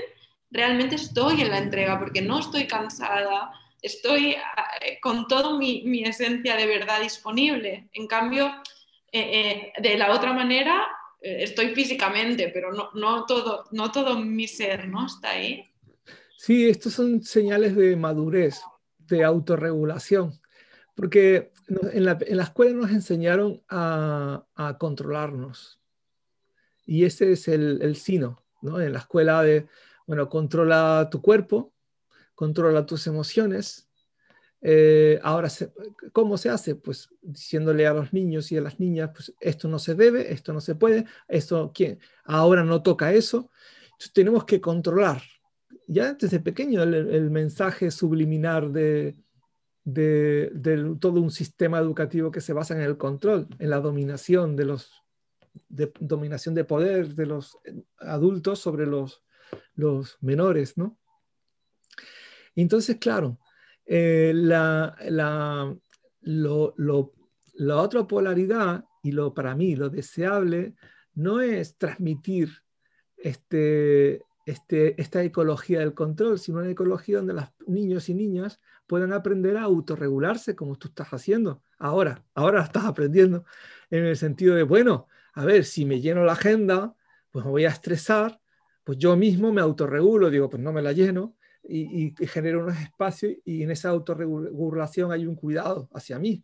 realmente 0.51 0.97
estoy 0.97 1.43
en 1.43 1.51
la 1.51 1.59
entrega, 1.59 1.99
porque 1.99 2.23
no 2.23 2.41
estoy 2.41 2.67
cansada, 2.67 3.51
estoy 3.83 4.37
eh, 4.81 4.99
con 5.01 5.27
toda 5.29 5.57
mi, 5.59 6.03
esencia 6.05 6.57
de 6.57 6.67
verdad 6.67 7.01
disponible. 7.01 7.89
En 7.93 8.07
cambio, 8.07 8.53
eh, 9.13 9.73
de 9.79 9.97
la 9.97 10.15
otra 10.15 10.33
manera, 10.33 10.87
estoy 11.21 11.75
físicamente, 11.75 12.51
pero 12.53 12.73
no, 12.73 12.91
no, 12.95 13.25
todo, 13.27 13.65
no 13.73 13.91
todo 13.91 14.19
mi 14.19 14.47
ser 14.47 14.87
¿no? 14.87 15.07
está 15.07 15.31
ahí. 15.31 15.69
Sí, 16.37 16.69
estos 16.69 16.93
son 16.93 17.23
señales 17.23 17.75
de 17.75 17.97
madurez, 17.97 18.61
de 18.99 19.25
autorregulación, 19.25 20.39
porque 20.95 21.51
en 21.69 22.05
la, 22.05 22.19
escuela 22.43 22.73
nos 22.73 22.91
enseñaron 22.91 23.63
a, 23.69 24.45
controlarnos. 24.79 25.81
Y 26.87 27.05
ese 27.05 27.33
es 27.33 27.49
el, 27.49 27.83
el 27.83 27.97
sino, 27.97 28.43
¿no? 28.63 28.81
En 28.81 28.93
la 28.93 29.01
escuela 29.01 29.43
de, 29.43 29.67
bueno, 30.07 30.29
controla 30.29 31.09
tu 31.11 31.21
cuerpo, 31.21 31.73
controla 32.35 32.87
tus 32.87 33.07
emociones. 33.09 33.89
Eh, 34.63 35.19
ahora, 35.23 35.49
¿cómo 36.13 36.39
se 36.39 36.49
hace? 36.49 36.77
Pues 36.77 37.09
diciéndole 37.21 37.87
a 37.87 37.93
los 37.93 38.13
niños 38.13 38.51
y 38.53 38.57
a 38.57 38.61
las 38.61 38.79
niñas, 38.79 39.11
pues 39.13 39.35
esto 39.41 39.69
no 39.69 39.79
se 39.79 39.95
debe, 39.95 40.33
esto 40.33 40.53
no 40.53 40.61
se 40.61 40.75
puede, 40.77 41.07
esto, 41.29 41.73
¿quién? 41.75 41.99
Ahora 42.25 42.65
no 42.65 42.83
toca 42.83 43.13
eso. 43.13 43.51
Tenemos 44.13 44.45
que 44.45 44.61
controlar, 44.61 45.23
ya 45.87 46.15
desde 46.15 46.41
pequeño 46.41 46.83
el, 46.83 47.31
mensaje 47.31 47.91
subliminar 47.91 48.71
de, 48.71 49.15
de, 49.85 50.97
todo 51.01 51.21
un 51.21 51.31
sistema 51.31 51.79
educativo 51.79 52.31
que 52.31 52.41
se 52.41 52.53
basa 52.53 52.75
en 52.75 52.83
el 52.83 52.97
control, 52.99 53.49
en 53.59 53.71
la 53.71 53.81
dominación 53.81 54.57
de 54.57 54.65
los 54.67 55.06
de 55.69 55.93
dominación 56.01 56.55
de 56.55 56.65
poder 56.65 57.15
de 57.15 57.27
los 57.27 57.59
adultos 57.99 58.59
sobre 58.59 58.87
los, 58.87 59.23
los 59.75 60.19
menores, 60.21 60.77
¿no? 60.77 60.99
Entonces, 62.55 62.97
claro, 62.97 63.39
eh, 63.85 64.33
la, 64.35 64.97
la, 65.09 65.77
la 66.23 67.77
otra 67.77 68.07
polaridad 68.07 68.85
y 69.03 69.13
lo 69.13 69.35
para 69.35 69.55
mí 69.55 69.77
lo 69.77 69.89
deseable 69.89 70.75
no 71.15 71.41
es 71.41 71.77
transmitir 71.77 72.51
este, 73.17 74.23
este, 74.47 75.01
esta 75.01 75.23
ecología 75.23 75.81
del 75.81 75.95
control, 75.95 76.39
sino 76.39 76.59
una 76.59 76.71
ecología 76.71 77.19
donde 77.19 77.35
los 77.35 77.47
niños 77.67 78.09
y 78.09 78.15
niñas 78.15 78.61
puedan 78.87 79.13
aprender 79.13 79.57
a 79.57 79.63
autorregularse 79.63 80.55
como 80.55 80.77
tú 80.77 80.89
estás 80.89 81.09
haciendo. 81.09 81.63
Ahora, 81.79 82.25
ahora 82.35 82.63
estás 82.63 82.85
aprendiendo 82.85 83.45
en 83.91 84.05
el 84.05 84.17
sentido 84.17 84.55
de, 84.55 84.63
bueno, 84.63 85.09
a 85.37 85.45
ver, 85.45 85.67
si 85.67 85.85
me 85.85 86.01
lleno 86.01 86.25
la 86.25 86.33
agenda, 86.33 86.97
pues 87.31 87.45
me 87.45 87.51
voy 87.51 87.67
a 87.67 87.69
estresar, 87.69 88.41
pues 88.83 88.97
yo 88.97 89.17
mismo 89.17 89.53
me 89.53 89.61
autorregulo, 89.61 90.31
digo, 90.31 90.49
pues 90.49 90.63
no 90.63 90.73
me 90.73 90.81
la 90.81 90.93
lleno 90.93 91.37
y, 91.63 92.15
genero 92.27 92.61
unos 92.61 92.81
espacios 92.81 93.35
y 93.45 93.63
en 93.63 93.71
esa 93.71 93.91
autorregulación 93.91 95.13
hay 95.13 95.27
un 95.27 95.37
cuidado 95.37 95.91
hacia 95.93 96.19
mí. 96.19 96.43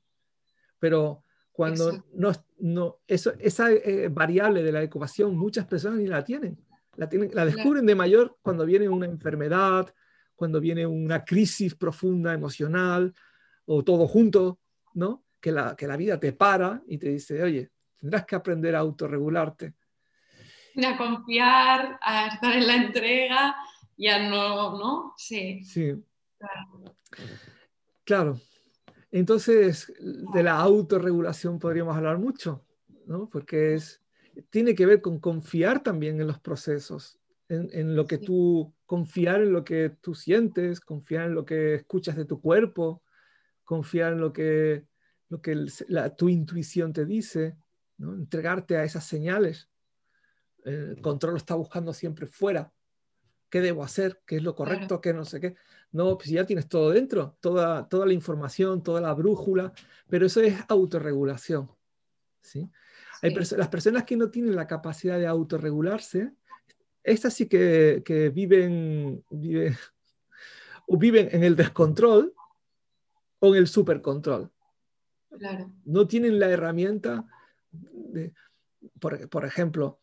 Pero 0.78 1.24
cuando 1.52 2.04
no, 2.12 2.32
no, 2.58 2.98
eso, 3.06 3.32
esa 3.38 3.72
eh, 3.72 4.08
variable 4.08 4.62
de 4.62 4.72
la 4.72 4.82
ecuación 4.82 5.36
muchas 5.36 5.66
personas 5.66 5.98
ni 5.98 6.06
la 6.06 6.24
tienen 6.24 6.58
La, 6.96 7.08
la 7.32 7.46
descubren 7.46 7.86
de 7.86 7.94
mayor 7.94 8.36
cuando 8.42 8.66
viene 8.66 8.90
una 8.90 9.06
enfermedad, 9.06 9.94
cuando 10.34 10.60
viene 10.60 10.86
una 10.86 11.24
crisis 11.24 11.74
profunda 11.74 12.34
emocional 12.34 13.14
o 13.64 13.82
todo 13.82 14.06
junto, 14.06 14.58
¿no? 14.92 15.24
Que 15.40 15.50
la, 15.50 15.76
que 15.76 15.86
la 15.86 15.96
vida 15.96 16.20
te 16.20 16.34
para 16.34 16.82
y 16.86 16.98
te 16.98 17.08
dice, 17.08 17.42
oye, 17.42 17.71
tendrás 18.02 18.26
que 18.26 18.34
aprender 18.34 18.74
a 18.74 18.80
autorregularte. 18.80 19.74
A 20.84 20.96
confiar, 20.96 21.98
a 22.02 22.26
estar 22.26 22.52
en 22.52 22.66
la 22.66 22.76
entrega, 22.76 23.56
ya 23.96 24.28
no, 24.28 24.76
¿no? 24.76 25.14
Sí. 25.16 25.62
Sí. 25.62 25.94
Claro. 26.36 26.96
claro. 28.04 28.40
Entonces, 29.12 29.92
de 30.00 30.42
la 30.42 30.58
autorregulación 30.58 31.60
podríamos 31.60 31.96
hablar 31.96 32.18
mucho, 32.18 32.64
¿no? 33.06 33.28
Porque 33.28 33.74
es, 33.74 34.02
tiene 34.50 34.74
que 34.74 34.86
ver 34.86 35.00
con 35.00 35.20
confiar 35.20 35.82
también 35.82 36.20
en 36.20 36.26
los 36.26 36.40
procesos, 36.40 37.20
en, 37.48 37.94
lo 37.94 38.06
que 38.06 38.18
tú, 38.18 38.74
confiar 38.86 39.42
en 39.42 39.52
lo 39.52 39.62
que 39.62 39.90
tú 40.00 40.14
sientes, 40.14 40.80
confiar 40.80 41.26
en 41.26 41.34
lo 41.34 41.44
que 41.44 41.74
escuchas 41.74 42.16
de 42.16 42.24
tu 42.24 42.40
cuerpo, 42.40 43.02
confiar 43.62 44.14
en 44.14 44.20
lo 44.20 44.32
que, 44.32 44.86
lo 45.28 45.42
que 45.42 45.66
tu 46.16 46.30
intuición 46.30 46.94
te 46.94 47.04
dice, 47.04 47.58
¿no? 48.02 48.14
entregarte 48.14 48.76
a 48.76 48.84
esas 48.84 49.04
señales. 49.04 49.68
El 50.64 51.00
control 51.00 51.36
está 51.36 51.54
buscando 51.54 51.92
siempre 51.92 52.26
fuera. 52.26 52.72
¿Qué 53.48 53.60
debo 53.60 53.84
hacer? 53.84 54.22
¿Qué 54.26 54.36
es 54.36 54.42
lo 54.42 54.54
correcto? 54.54 55.00
¿Qué 55.00 55.12
no 55.12 55.24
sé 55.24 55.40
qué? 55.40 55.54
No, 55.92 56.16
pues 56.16 56.30
ya 56.30 56.46
tienes 56.46 56.68
todo 56.68 56.90
dentro, 56.90 57.36
toda, 57.40 57.88
toda 57.88 58.06
la 58.06 58.12
información, 58.12 58.82
toda 58.82 59.00
la 59.00 59.12
brújula, 59.12 59.72
pero 60.08 60.26
eso 60.26 60.40
es 60.40 60.54
autorregulación. 60.68 61.70
¿sí? 62.40 62.70
Hay 63.20 63.34
las 63.34 63.68
personas 63.68 64.04
que 64.04 64.16
no 64.16 64.30
tienen 64.30 64.56
la 64.56 64.66
capacidad 64.66 65.18
de 65.18 65.26
autorregularse, 65.26 66.32
estas 67.04 67.34
sí 67.34 67.46
que, 67.46 68.02
que 68.04 68.30
viven, 68.30 69.24
viven, 69.30 69.76
o 70.86 70.96
viven 70.96 71.28
en 71.32 71.44
el 71.44 71.56
descontrol 71.56 72.34
o 73.38 73.54
en 73.54 73.56
el 73.56 73.66
supercontrol. 73.66 74.50
Claro. 75.36 75.72
No 75.84 76.06
tienen 76.06 76.38
la 76.38 76.48
herramienta, 76.48 77.26
por, 79.00 79.44
ejemplo, 79.44 80.00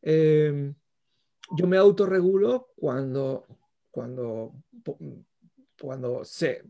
eh, 0.00 0.72
yo 1.56 1.66
me 1.66 1.76
autorregulo 1.76 2.68
cuando, 2.76 3.46
cuando 3.90 4.54
cuando 5.82 6.24
sé, 6.24 6.62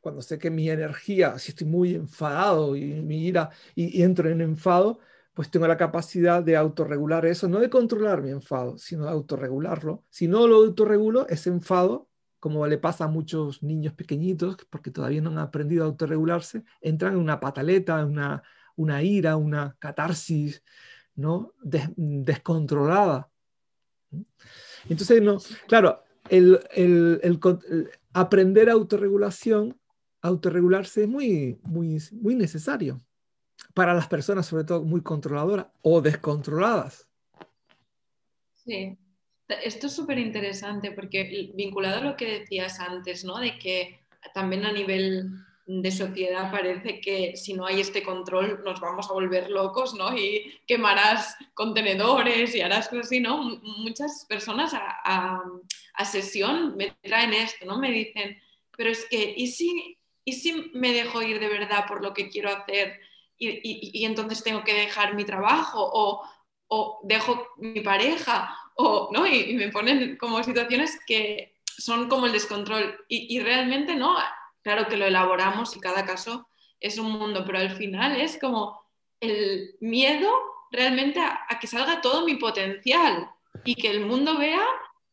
cuando 0.00 0.22
sé 0.22 0.38
que 0.38 0.50
mi 0.50 0.68
energía, 0.70 1.38
si 1.38 1.52
estoy 1.52 1.66
muy 1.66 1.94
enfadado 1.94 2.76
y 2.76 2.84
mi 3.02 3.26
ira 3.26 3.50
y, 3.74 4.02
entro 4.02 4.28
en 4.28 4.40
enfado, 4.40 5.00
pues 5.34 5.50
tengo 5.50 5.66
la 5.66 5.76
capacidad 5.76 6.42
de 6.42 6.56
autorregular 6.56 7.24
eso, 7.26 7.48
no 7.48 7.60
de 7.60 7.70
controlar 7.70 8.22
mi 8.22 8.30
enfado, 8.30 8.76
sino 8.78 9.04
de 9.04 9.10
autorregularlo. 9.12 10.04
Si 10.10 10.28
no 10.28 10.46
lo 10.46 10.56
autorregulo, 10.56 11.26
ese 11.28 11.50
enfado, 11.50 12.08
como 12.38 12.66
le 12.66 12.78
pasa 12.78 13.04
a 13.04 13.08
muchos 13.08 13.62
niños 13.62 13.94
pequeñitos, 13.94 14.56
porque 14.68 14.90
todavía 14.90 15.22
no 15.22 15.30
han 15.30 15.38
aprendido 15.38 15.84
a 15.84 15.86
autorregularse, 15.86 16.64
entran 16.80 17.14
en 17.14 17.20
una 17.20 17.40
pataleta, 17.40 18.04
una, 18.04 18.42
una 18.80 19.02
ira, 19.02 19.36
una 19.36 19.76
catarsis, 19.78 20.62
¿no? 21.14 21.52
descontrolada. 21.62 23.28
Entonces, 24.88 25.22
no, 25.22 25.38
claro, 25.68 26.02
el, 26.30 26.58
el, 26.72 27.20
el, 27.22 27.38
aprender 28.14 28.70
autorregulación, 28.70 29.78
autorregularse 30.22 31.02
es 31.02 31.08
muy, 31.08 31.58
muy, 31.62 31.98
muy 32.12 32.34
necesario 32.34 33.00
para 33.74 33.92
las 33.92 34.08
personas, 34.08 34.46
sobre 34.46 34.64
todo 34.64 34.82
muy 34.82 35.02
controladoras 35.02 35.66
o 35.82 36.00
descontroladas. 36.00 37.06
Sí, 38.54 38.98
esto 39.62 39.88
es 39.88 39.92
súper 39.92 40.18
interesante 40.18 40.92
porque 40.92 41.52
vinculado 41.54 41.98
a 41.98 42.04
lo 42.04 42.16
que 42.16 42.40
decías 42.40 42.80
antes, 42.80 43.24
¿no? 43.24 43.38
De 43.38 43.58
que 43.58 44.00
también 44.32 44.64
a 44.64 44.72
nivel 44.72 45.30
de 45.72 45.92
sociedad 45.92 46.50
parece 46.50 47.00
que 47.00 47.36
si 47.36 47.54
no 47.54 47.64
hay 47.64 47.80
este 47.80 48.02
control 48.02 48.60
nos 48.64 48.80
vamos 48.80 49.08
a 49.08 49.12
volver 49.12 49.50
locos, 49.50 49.94
¿no? 49.94 50.16
Y 50.16 50.60
quemarás 50.66 51.36
contenedores 51.54 52.56
y 52.56 52.60
harás 52.60 52.88
cosas 52.88 53.06
así, 53.06 53.20
¿no? 53.20 53.38
muchas 53.78 54.26
personas 54.28 54.72
a, 54.74 55.42
sesión 56.04 56.76
me 56.76 56.90
traen 57.02 57.34
esto, 57.34 57.66
¿no? 57.66 57.78
Me 57.78 57.92
dicen, 57.92 58.36
pero 58.76 58.90
es 58.90 59.04
que, 59.04 59.34
¿y 59.36 59.48
si, 59.48 59.98
y 60.24 60.32
si 60.32 60.70
me 60.74 60.92
dejo 60.92 61.22
ir 61.22 61.38
de 61.38 61.48
verdad 61.48 61.86
por 61.86 62.02
lo 62.02 62.14
que 62.14 62.30
quiero 62.30 62.50
hacer 62.50 62.98
y, 63.38 64.04
entonces 64.04 64.42
tengo 64.42 64.64
que 64.64 64.74
dejar 64.74 65.14
mi 65.14 65.24
trabajo 65.24 65.78
o, 65.78 66.24
o 66.68 67.00
dejo 67.04 67.46
mi 67.58 67.80
pareja 67.80 68.56
o, 68.74 69.10
¿no? 69.12 69.26
Y, 69.26 69.54
me 69.54 69.68
ponen 69.68 70.16
como 70.16 70.42
situaciones 70.42 70.98
que 71.06 71.54
son 71.64 72.08
como 72.08 72.26
el 72.26 72.32
descontrol 72.32 73.04
y, 73.08 73.36
y 73.36 73.40
realmente, 73.40 73.94
¿no? 73.94 74.16
Claro 74.62 74.88
que 74.88 74.96
lo 74.96 75.06
elaboramos 75.06 75.76
y 75.76 75.80
cada 75.80 76.04
caso 76.04 76.48
es 76.80 76.98
un 76.98 77.12
mundo, 77.12 77.44
pero 77.44 77.58
al 77.58 77.70
final 77.70 78.20
es 78.20 78.38
como 78.38 78.80
el 79.20 79.76
miedo 79.80 80.30
realmente 80.70 81.20
a, 81.20 81.46
que 81.60 81.66
salga 81.66 82.00
todo 82.00 82.24
mi 82.24 82.36
potencial 82.36 83.30
y 83.64 83.74
que 83.74 83.90
el 83.90 84.06
mundo 84.06 84.38
vea 84.38 84.64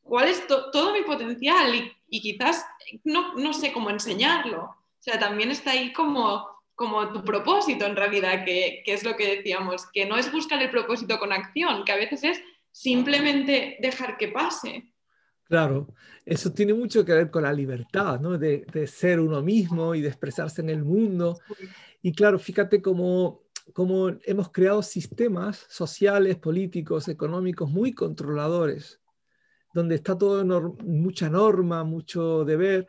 cuál 0.02 0.30
es 0.30 0.46
todo 0.48 0.94
mi 0.94 1.02
potencial 1.02 1.94
y, 2.10 2.22
quizás 2.22 2.66
no, 3.04 3.34
no, 3.36 3.54
sé 3.54 3.74
cómo 3.74 3.90
enseñarlo. 3.90 4.64
O 4.64 5.00
sea, 5.00 5.20
también 5.20 5.52
está 5.52 5.72
ahí 5.72 5.92
como, 5.92 6.48
como 6.76 7.12
tu 7.12 7.24
propósito 7.24 7.86
en 7.86 7.96
realidad, 7.96 8.46
que, 8.46 8.82
que 8.86 8.94
es 8.94 9.04
lo 9.04 9.18
que 9.18 9.38
decíamos, 9.38 9.86
que 9.92 10.06
no 10.06 10.18
es 10.18 10.32
buscar 10.32 10.62
el 10.62 10.70
propósito 10.70 11.20
con 11.20 11.34
acción, 11.34 11.84
que 11.84 11.92
a 11.92 11.98
veces 11.98 12.24
es 12.24 12.42
simplemente 12.72 13.78
dejar 13.82 14.18
que 14.18 14.30
pase. 14.30 14.86
Claro, 15.48 15.88
eso 16.26 16.52
tiene 16.52 16.74
mucho 16.74 17.06
que 17.06 17.14
ver 17.14 17.32
con 17.32 17.44
la 17.44 17.54
libertad, 17.54 18.20
¿no? 18.20 18.38
De, 18.38 18.66
ser 18.88 19.20
uno 19.20 19.42
mismo 19.42 19.96
y 19.96 20.02
de 20.02 20.10
expresarse 20.10 20.62
en 20.62 20.70
el 20.70 20.84
mundo. 20.84 21.40
Y 22.02 22.12
claro, 22.12 22.38
fíjate 22.38 22.82
cómo, 22.82 23.44
cómo 23.74 24.10
hemos 24.24 24.52
creado 24.52 24.82
sistemas 24.82 25.66
sociales, 25.70 26.38
políticos, 26.38 27.08
económicos 27.08 27.70
muy 27.70 27.94
controladores, 27.94 29.00
donde 29.74 29.96
está 29.96 30.18
todo 30.18 30.44
mucha 30.84 31.30
norma, 31.30 31.86
mucho 31.86 32.44
deber, 32.44 32.88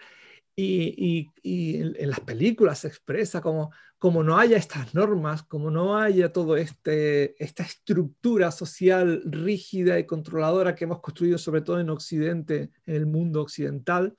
y, 0.61 1.31
en, 1.45 2.11
las 2.11 2.21
películas 2.21 2.81
se 2.81 2.89
expresa 2.89 3.41
como, 3.41 3.71
como 3.97 4.25
no 4.25 4.37
haya 4.37 4.57
estas 4.57 4.93
normas, 4.93 5.45
como 5.45 5.71
no 5.71 5.97
haya 5.97 6.33
toda 6.33 6.59
este, 6.59 7.43
esta 7.43 7.63
estructura 7.63 8.51
social 8.51 9.23
rígida 9.25 9.99
y 10.01 10.07
controladora 10.07 10.75
que 10.75 10.85
hemos 10.85 11.01
construido 11.01 11.39
sobre 11.39 11.61
todo 11.61 11.79
en 11.79 11.91
Occidente, 11.91 12.73
en 12.87 12.95
el 12.97 13.07
mundo 13.07 13.41
occidental, 13.41 14.17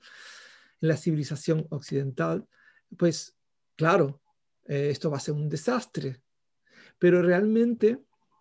en 0.80 0.88
la 0.88 0.96
civilización 0.96 1.66
occidental, 1.68 2.46
pues 2.96 3.36
claro, 3.76 4.22
eh, 4.66 4.88
esto 4.90 5.10
va 5.10 5.18
a 5.18 5.20
ser 5.20 5.34
un 5.34 5.48
desastre. 5.50 6.22
Pero 6.98 7.20
realmente 7.20 7.98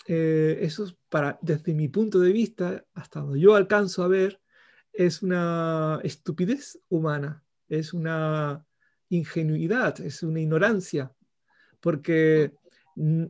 eh, 0.08 0.58
eso 0.62 0.90
para, 1.10 1.38
desde 1.42 1.74
mi 1.74 1.90
punto 1.90 2.20
de 2.22 2.32
vista, 2.32 2.86
hasta 2.94 3.20
donde 3.20 3.42
yo 3.42 3.56
alcanzo 3.56 4.04
a 4.04 4.08
ver, 4.08 4.40
es 4.94 5.22
una 5.22 6.00
estupidez 6.04 6.80
humana 6.88 7.44
es 7.70 7.94
una 7.94 8.66
ingenuidad, 9.10 10.00
es 10.02 10.24
una 10.24 10.40
ignorancia, 10.42 11.12
porque 11.80 12.54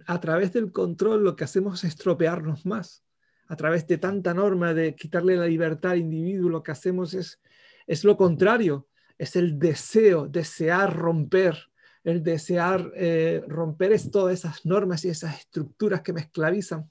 a 0.07 0.19
través 0.19 0.53
del 0.53 0.71
control 0.71 1.23
lo 1.23 1.35
que 1.35 1.43
hacemos 1.43 1.83
es 1.83 1.91
estropearnos 1.91 2.65
más. 2.65 3.03
A 3.47 3.55
través 3.55 3.87
de 3.87 3.97
tanta 3.97 4.33
norma 4.33 4.73
de 4.73 4.95
quitarle 4.95 5.35
la 5.35 5.47
libertad 5.47 5.91
al 5.91 5.99
individuo, 5.99 6.49
lo 6.49 6.63
que 6.63 6.71
hacemos 6.71 7.13
es, 7.13 7.39
es 7.87 8.03
lo 8.03 8.15
contrario, 8.15 8.87
es 9.17 9.35
el 9.35 9.59
deseo, 9.59 10.27
desear 10.27 10.95
romper, 10.95 11.57
el 12.03 12.23
desear 12.23 12.91
eh, 12.95 13.43
romper 13.47 13.91
es 13.91 14.09
todas 14.09 14.33
esas 14.33 14.65
normas 14.65 15.03
y 15.03 15.09
esas 15.09 15.37
estructuras 15.39 16.01
que 16.01 16.13
me 16.13 16.21
esclavizan. 16.21 16.89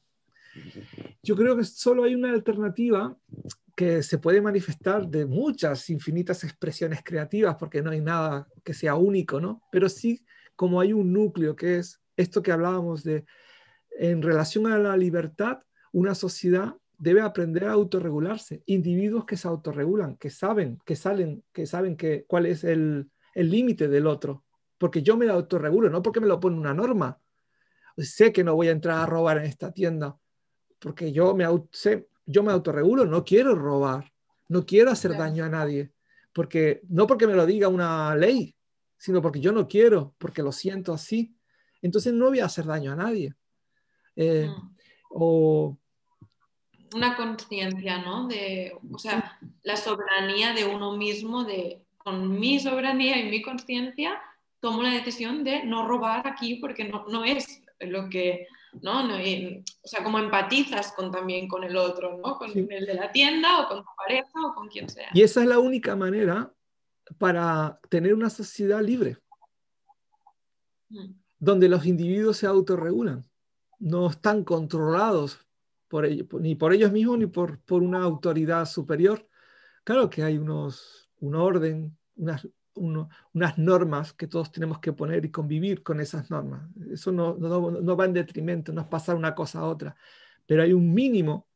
Yo 1.23 1.37
creo 1.37 1.57
que 1.57 1.65
solo 1.65 2.05
hay 2.05 2.15
una 2.15 2.33
alternativa 2.33 3.17
que 3.79 4.03
se 4.03 4.19
puede 4.19 4.41
manifestar 4.41 5.07
de 5.07 5.25
muchas 5.25 5.89
infinitas 5.89 6.43
expresiones 6.43 6.99
creativas, 7.05 7.55
porque 7.55 7.81
no 7.81 7.93
hay 7.93 8.01
nada 8.01 8.49
que 8.65 8.75
sea 8.75 8.97
único, 8.97 9.41
¿no? 9.41 9.63
Pero 9.71 9.89
sí 9.89 10.21
como 10.57 10.81
hay 10.81 10.93
un 10.93 11.13
núcleo 11.13 11.55
que 11.55 11.79
es 11.79 12.03
esto 12.17 12.43
que 12.43 12.51
hablábamos 12.51 13.05
de, 13.05 13.25
en 13.93 14.21
relación 14.21 14.67
a 14.67 14.81
la 14.81 14.97
libertad, 14.97 15.61
una 15.93 16.17
sociedad 16.17 16.75
debe 16.97 17.21
aprender 17.21 17.67
a 17.67 17.73
autorregularse. 17.75 18.65
Individuos 18.67 19.25
que 19.25 19.37
se 19.37 19.47
autorregulan, 19.47 20.17
que 20.17 20.31
saben, 20.31 20.81
que 20.85 20.97
salen, 20.97 21.45
que 21.53 21.65
saben 21.65 21.97
que, 21.97 22.25
cuál 22.27 22.47
es 22.47 22.65
el 22.65 23.09
límite 23.37 23.87
del 23.87 24.09
otro. 24.09 24.45
Porque 24.77 25.05
yo 25.05 25.17
me 25.17 25.29
autorregulo, 25.29 25.89
no 25.89 26.03
porque 26.03 26.19
me 26.19 26.27
lo 26.27 26.41
pone 26.41 26.59
una 26.59 26.75
norma. 26.75 27.21
Sé 27.97 28.33
que 28.33 28.43
no 28.43 28.57
voy 28.57 28.67
a 28.67 28.73
entrar 28.73 28.99
a 28.99 29.07
robar 29.07 29.39
en 29.39 29.45
esta 29.45 29.71
tienda, 29.71 30.19
porque 30.81 31.13
yo 31.13 31.37
me 31.37 31.45
sé, 31.71 32.09
yo 32.29 32.43
me 32.43 32.53
autorregulo, 32.53 33.07
no 33.07 33.25
quiero 33.25 33.55
robar, 33.55 34.13
no 34.49 34.67
quiero 34.67 34.91
hacer 34.91 35.17
daño 35.17 35.45
a 35.45 35.49
nadie, 35.49 35.93
porque 36.33 36.83
no 36.89 37.07
porque 37.07 37.27
me 37.27 37.35
lo 37.35 37.47
diga 37.47 37.69
una 37.69 38.15
ley, 38.15 38.55
sino 38.99 39.23
porque 39.23 39.41
yo 39.41 39.51
no 39.51 39.67
quiero, 39.67 40.15
porque 40.19 40.43
lo 40.43 40.53
siento 40.53 40.93
así. 40.93 41.35
Entonces 41.81 42.13
no 42.13 42.27
voy 42.27 42.41
a 42.41 42.45
hacer 42.45 42.67
daño 42.67 42.93
a 42.93 42.97
nadie. 42.97 43.35
Eh, 44.15 44.51
o 45.11 45.79
una 46.95 47.17
conciencia, 47.17 47.99
¿no? 47.99 48.27
De, 48.29 48.73
o 48.93 48.99
sea, 48.99 49.39
la 49.63 49.77
soberanía 49.77 50.53
de 50.53 50.65
uno 50.65 50.97
mismo, 50.97 51.45
de 51.45 51.83
con 51.97 52.39
mi 52.39 52.59
soberanía 52.61 53.19
y 53.19 53.31
mi 53.31 53.43
conciencia, 53.43 54.21
tomo 54.61 54.83
la 54.83 54.91
decisión 54.91 55.45
de 55.45 55.65
no 55.65 55.87
robar 55.87 56.27
aquí 56.27 56.57
porque 56.57 56.85
no, 56.85 57.07
no 57.09 57.25
es 57.25 57.63
lo 57.81 58.09
que, 58.09 58.47
¿no? 58.83 59.05
o 59.05 59.89
sea, 59.89 60.05
como 60.05 60.19
empatizas 60.19 60.93
con, 60.93 61.11
también 61.11 61.49
con 61.49 61.65
el 61.65 61.77
otro, 61.77 62.19
¿no? 62.19 62.37
Con 62.37 62.51
el 62.51 62.87
de 62.87 62.95
la 62.95 63.11
tienda 63.11 63.61
o 63.61 63.69
con 63.69 63.79
tu 63.79 63.91
pareja 63.97 64.47
o 64.47 64.55
con 64.55 64.69
quien 64.69 64.89
sea. 64.89 65.09
Y 65.15 65.23
esa 65.23 65.43
es 65.43 65.49
la 65.49 65.59
única 65.59 65.97
manera 65.97 66.53
para 67.19 67.81
tener 67.89 68.15
una 68.15 68.31
sociedad 68.31 68.83
libre, 68.83 69.19
mm. 70.91 71.13
donde 71.39 71.69
los 71.69 71.87
individuos 71.87 72.37
se 72.37 72.47
autorregulan, 72.47 73.29
no 73.79 74.09
están 74.09 74.45
controlados 74.45 75.39
por 75.89 76.05
ellos, 76.05 76.27
ni 76.41 76.55
por 76.55 76.75
ellos 76.75 76.93
mismos 76.93 77.19
ni 77.19 77.27
por, 77.27 77.61
por 77.61 77.83
una 77.83 78.03
autoridad 78.03 78.67
superior. 78.67 79.27
Claro 79.85 80.11
que 80.11 80.23
hay 80.23 80.37
unos, 80.37 81.11
un 81.21 81.35
orden, 81.35 81.97
unas, 82.17 82.47
unas 82.79 83.59
normas 83.59 84.13
que 84.13 84.27
todos 84.27 84.51
tenemos 84.53 84.79
que 84.79 84.93
poner 84.93 85.25
y 85.25 85.31
convivir 85.31 85.83
con 85.83 86.01
esas 86.01 86.31
normas. 86.31 86.69
Eso 86.91 87.13
no, 87.13 87.37
no, 87.37 87.71
no, 87.71 87.97
va 87.97 88.05
en 88.05 88.13
detrimento, 88.13 88.73
no 88.73 88.83
es 88.83 88.87
pasar 88.87 89.17
una 89.17 89.35
cosa 89.35 89.61
a 89.61 89.65
otra, 89.65 89.97
pero 90.47 90.63
hay 90.63 90.73
un 90.73 90.93
mínimo, 90.93 91.47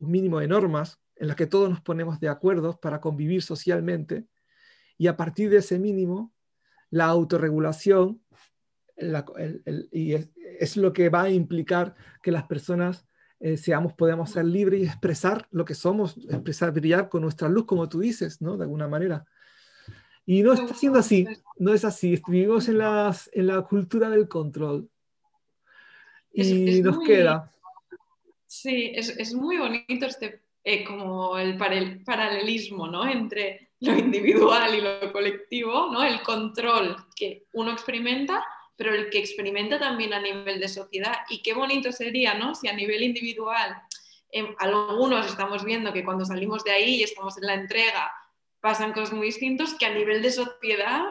un 0.00 0.10
mínimo 0.10 0.40
de 0.40 0.48
normas 0.48 1.00
en 1.16 1.28
las 1.28 1.36
que 1.36 1.46
todos 1.46 1.70
nos 1.70 1.80
ponemos 1.80 2.20
de 2.20 2.28
acuerdo 2.28 2.78
para 2.80 3.00
convivir 3.00 3.42
socialmente 3.42 4.26
y 4.98 5.06
a 5.06 5.16
partir 5.16 5.50
de 5.50 5.58
ese 5.58 5.78
mínimo, 5.78 6.32
la 6.90 7.06
autorregulación 7.06 8.20
y 9.90 10.12
es, 10.12 10.76
lo 10.76 10.92
que 10.92 11.08
va 11.08 11.22
a 11.22 11.30
implicar 11.30 11.94
que 12.22 12.30
las 12.30 12.44
personas 12.44 13.06
eh, 13.40 13.56
seamos, 13.56 13.94
podamos 13.94 14.30
ser 14.30 14.44
libres 14.44 14.80
y 14.80 14.84
expresar 14.84 15.48
lo 15.50 15.64
que 15.64 15.74
somos, 15.74 16.16
expresar, 16.28 16.72
brillar 16.72 17.08
con 17.08 17.22
nuestra 17.22 17.48
luz, 17.48 17.64
como 17.64 17.88
tú 17.88 18.00
dices, 18.00 18.40
¿no? 18.40 18.56
De 18.56 18.64
alguna 18.64 18.86
manera. 18.86 19.24
Y 20.24 20.42
no 20.42 20.52
está 20.52 20.74
siendo 20.74 20.98
así, 20.98 21.26
no 21.56 21.74
es 21.74 21.84
así. 21.84 22.20
Vivimos 22.28 22.68
en, 22.68 22.78
las, 22.78 23.28
en 23.32 23.48
la 23.48 23.62
cultura 23.62 24.08
del 24.08 24.28
control. 24.28 24.88
Y 26.32 26.80
nos 26.80 27.00
queda. 27.00 27.50
Sí, 28.46 28.92
es, 28.94 29.08
es, 29.08 29.34
muy 29.34 29.58
bonito 29.58 30.06
este, 30.06 30.42
eh, 30.64 30.84
como 30.84 31.38
el 31.38 31.56
paralelismo, 31.56 32.86
¿no? 32.86 33.08
Entre 33.08 33.72
lo 33.80 33.98
individual 33.98 34.74
y 34.74 34.80
lo 34.80 35.12
colectivo, 35.12 35.90
¿no? 35.90 36.04
El 36.04 36.22
control 36.22 36.96
que 37.16 37.46
uno 37.52 37.72
experimenta, 37.72 38.44
pero 38.76 38.94
el 38.94 39.10
que 39.10 39.18
experimenta 39.18 39.78
también 39.78 40.12
a 40.14 40.20
nivel 40.20 40.60
de 40.60 40.68
sociedad. 40.68 41.16
Y 41.28 41.42
qué 41.42 41.52
bonito 41.52 41.90
sería, 41.92 42.34
¿no? 42.34 42.54
Si 42.54 42.68
a 42.68 42.72
nivel 42.72 43.02
individual, 43.02 43.76
em, 44.30 44.54
algunos 44.58 45.26
estamos 45.26 45.64
viendo 45.64 45.92
que 45.92 46.04
cuando 46.04 46.24
salimos 46.24 46.62
de 46.62 46.70
ahí 46.70 46.96
y 46.96 47.02
estamos 47.02 47.36
en 47.38 47.46
la 47.46 47.54
entrega, 47.54 48.12
pasan 48.62 48.92
cosas 48.92 49.12
muy 49.12 49.26
distintas, 49.26 49.74
que 49.74 49.84
a 49.84 49.94
nivel 49.94 50.22
de 50.22 50.30
sociedad 50.30 51.02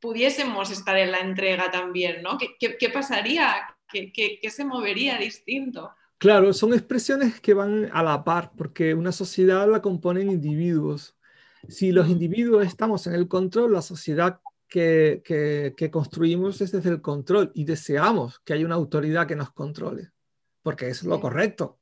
pudiésemos 0.00 0.70
estar 0.70 0.98
en 0.98 1.12
la 1.12 1.20
entrega 1.20 1.70
también, 1.70 2.22
¿no? 2.22 2.36
¿Qué, 2.36 2.76
qué, 2.76 2.90
pasaría? 2.90 3.54
¿Qué, 3.90 4.12
¿Qué, 4.12 4.50
se 4.50 4.64
movería 4.64 5.16
distinto? 5.16 5.90
Claro, 6.18 6.52
son 6.52 6.74
expresiones 6.74 7.40
que 7.40 7.54
van 7.54 7.88
a 7.92 8.02
la 8.02 8.24
par, 8.24 8.52
porque 8.56 8.92
una 8.92 9.12
sociedad 9.12 9.70
la 9.70 9.80
componen 9.80 10.30
individuos. 10.30 11.16
Si 11.68 11.92
los 11.92 12.08
individuos 12.08 12.66
estamos 12.66 13.06
en 13.06 13.14
el 13.14 13.28
control, 13.28 13.72
la 13.72 13.82
sociedad 13.82 14.40
que, 14.68 15.22
que, 15.76 15.90
construimos 15.90 16.60
es 16.60 16.72
desde 16.72 16.90
el 16.90 17.00
control 17.00 17.52
y 17.54 17.64
deseamos 17.64 18.40
que 18.40 18.52
haya 18.52 18.66
una 18.66 18.74
autoridad 18.74 19.28
que 19.28 19.36
nos 19.36 19.52
controle, 19.52 20.10
porque 20.62 20.88
es 20.88 21.04
lo 21.04 21.20
correcto. 21.20 21.78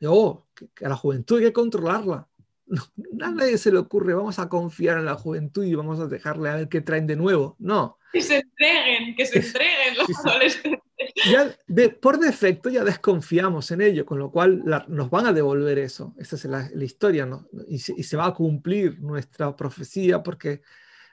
Yo, 0.00 0.46
que 0.74 0.86
a 0.86 0.88
la 0.88 0.96
juventud 0.96 1.38
hay 1.38 1.44
que 1.44 1.52
controlarla, 1.52 2.28
a 3.22 3.30
nadie 3.30 3.58
se 3.58 3.70
le 3.70 3.78
ocurre, 3.78 4.14
vamos 4.14 4.38
a 4.38 4.48
confiar 4.48 4.98
en 4.98 5.04
la 5.04 5.14
juventud 5.14 5.64
y 5.64 5.74
vamos 5.74 6.00
a 6.00 6.06
dejarle 6.06 6.48
a 6.48 6.56
ver 6.56 6.68
qué 6.68 6.80
traen 6.80 7.06
de 7.06 7.16
nuevo. 7.16 7.56
No. 7.58 7.98
Que 8.12 8.22
se 8.22 8.38
entreguen, 8.38 9.14
que 9.14 9.26
se 9.26 9.38
entreguen 9.38 9.98
los 9.98 10.26
adolescentes. 10.26 10.82
Ya 11.30 11.54
por 12.00 12.18
defecto 12.18 12.70
ya 12.70 12.82
desconfiamos 12.82 13.70
en 13.70 13.82
ello, 13.82 14.06
con 14.06 14.18
lo 14.18 14.30
cual 14.30 14.64
nos 14.88 15.10
van 15.10 15.26
a 15.26 15.32
devolver 15.32 15.78
eso. 15.78 16.14
Esa 16.18 16.36
es 16.36 16.44
la, 16.46 16.70
historia, 16.82 17.26
¿no? 17.26 17.48
Y 17.68 17.78
se, 17.78 18.16
va 18.16 18.26
a 18.26 18.34
cumplir 18.34 19.00
nuestra 19.00 19.54
profecía 19.54 20.22
porque, 20.22 20.62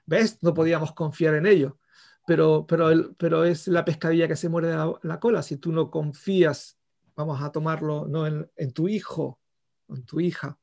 ¿ves? 0.06 0.40
No 0.42 0.54
podíamos 0.54 0.94
confiar 0.94 1.36
en 1.36 1.46
ello. 1.46 1.78
Pero, 2.26 2.66
pero, 2.66 3.14
pero 3.18 3.44
es 3.44 3.68
la 3.68 3.84
pescadilla 3.84 4.30
que 4.30 4.38
se 4.38 4.48
muere 4.48 4.70
la, 4.70 4.94
la 5.02 5.20
cola. 5.20 5.44
Si 5.44 5.58
tú 5.58 5.74
no 5.74 5.92
confías, 5.92 6.80
vamos 7.18 7.42
a 7.42 7.52
tomarlo 7.52 8.08
¿no? 8.08 8.26
en, 8.26 8.50
en 8.56 8.72
tu 8.72 8.88
hijo, 8.88 9.42
en 9.90 10.06
tu 10.06 10.22
hija, 10.22 10.58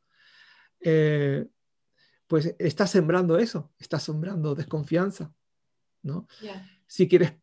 eh, 0.81 1.47
pues 2.27 2.55
está 2.59 2.87
sembrando 2.87 3.39
eso, 3.39 3.73
está 3.79 3.99
sembrando 3.99 4.55
desconfianza, 4.55 5.33
¿no? 6.03 6.27
Si 6.87 7.09
quieres 7.09 7.35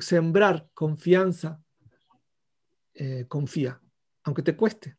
sembrar 0.00 0.68
confianza, 0.74 1.62
eh, 2.94 3.26
confía, 3.28 3.80
aunque 4.24 4.42
te 4.42 4.56
cueste, 4.56 4.96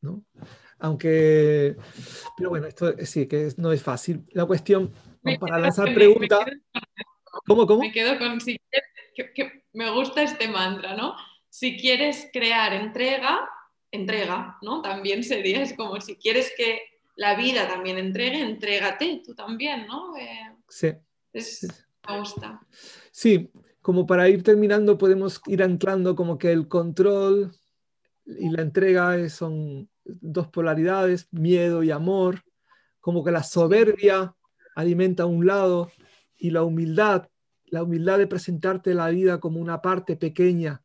¿no? 0.00 0.24
Aunque, 0.78 1.76
pero 2.36 2.50
bueno, 2.50 2.66
esto 2.66 2.94
sí, 3.04 3.26
que 3.26 3.52
no 3.56 3.72
es 3.72 3.82
fácil. 3.82 4.26
La 4.32 4.46
cuestión, 4.46 4.92
para 5.38 5.58
lanzar 5.58 5.94
preguntas, 5.94 6.46
¿cómo, 7.46 7.66
cómo? 7.66 7.80
Me 7.80 7.92
quedo 7.92 8.18
con, 8.18 8.40
si 8.40 8.58
que 9.14 9.64
me 9.72 9.90
gusta 9.90 10.22
este 10.22 10.48
mantra, 10.48 10.96
¿no? 10.96 11.14
Si 11.48 11.76
quieres 11.76 12.28
crear 12.32 12.72
entrega, 12.72 13.48
entrega, 13.94 14.58
¿no? 14.62 14.82
También 14.82 15.22
sería, 15.22 15.62
es 15.62 15.74
como 15.74 16.00
si 16.00 16.16
quieres 16.16 16.52
que 16.56 16.80
la 17.16 17.36
vida 17.36 17.68
también 17.68 17.98
entregue, 17.98 18.40
entrégate 18.40 19.22
tú 19.24 19.34
también, 19.34 19.86
¿no? 19.86 20.16
Eh, 20.16 20.56
sí. 20.68 20.92
me 22.08 22.18
gusta. 22.18 22.60
Sí, 23.12 23.50
como 23.80 24.06
para 24.06 24.28
ir 24.28 24.42
terminando 24.42 24.98
podemos 24.98 25.40
ir 25.46 25.62
anclando 25.62 26.16
como 26.16 26.38
que 26.38 26.52
el 26.52 26.68
control 26.68 27.52
y 28.26 28.50
la 28.50 28.62
entrega 28.62 29.28
son 29.28 29.88
dos 30.04 30.48
polaridades, 30.48 31.28
miedo 31.30 31.82
y 31.82 31.90
amor, 31.90 32.42
como 33.00 33.22
que 33.22 33.30
la 33.30 33.42
soberbia 33.42 34.34
alimenta 34.74 35.26
un 35.26 35.46
lado 35.46 35.90
y 36.36 36.50
la 36.50 36.62
humildad, 36.62 37.28
la 37.66 37.82
humildad 37.82 38.18
de 38.18 38.26
presentarte 38.26 38.94
la 38.94 39.08
vida 39.08 39.40
como 39.40 39.60
una 39.60 39.80
parte 39.80 40.16
pequeña 40.16 40.83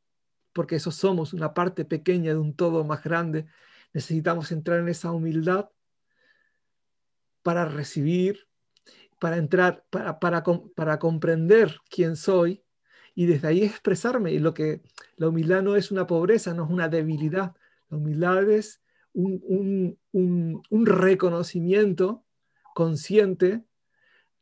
porque 0.60 0.76
eso 0.76 0.92
somos, 0.92 1.32
una 1.32 1.54
parte 1.54 1.86
pequeña 1.86 2.34
de 2.34 2.38
un 2.38 2.54
todo 2.54 2.84
más 2.84 3.02
grande. 3.02 3.46
Necesitamos 3.94 4.52
entrar 4.52 4.82
en 4.82 4.90
esa 4.90 5.10
humildad 5.10 5.70
para 7.44 7.64
recibir, 7.64 8.50
para 9.22 9.38
entrar, 9.38 9.86
para, 9.90 10.20
para, 10.20 10.44
para 10.76 11.00
comprender 11.00 11.78
quién 11.90 12.18
soy 12.18 12.62
y 13.16 13.26
desde 13.26 13.48
ahí 13.48 13.64
expresarme. 13.64 14.34
Y 14.34 14.40
lo 14.40 14.54
que 14.54 14.82
la 15.16 15.30
humildad 15.30 15.62
no 15.62 15.78
es 15.78 15.92
una 15.92 16.06
pobreza, 16.06 16.54
no 16.54 16.66
es 16.66 16.72
una 16.72 16.90
debilidad. 16.90 17.56
La 17.88 17.96
humildad 17.96 18.52
es 18.52 18.82
un, 19.14 19.98
un, 20.12 20.62
un, 20.70 20.86
reconocimiento 20.86 22.26
consciente 22.76 23.64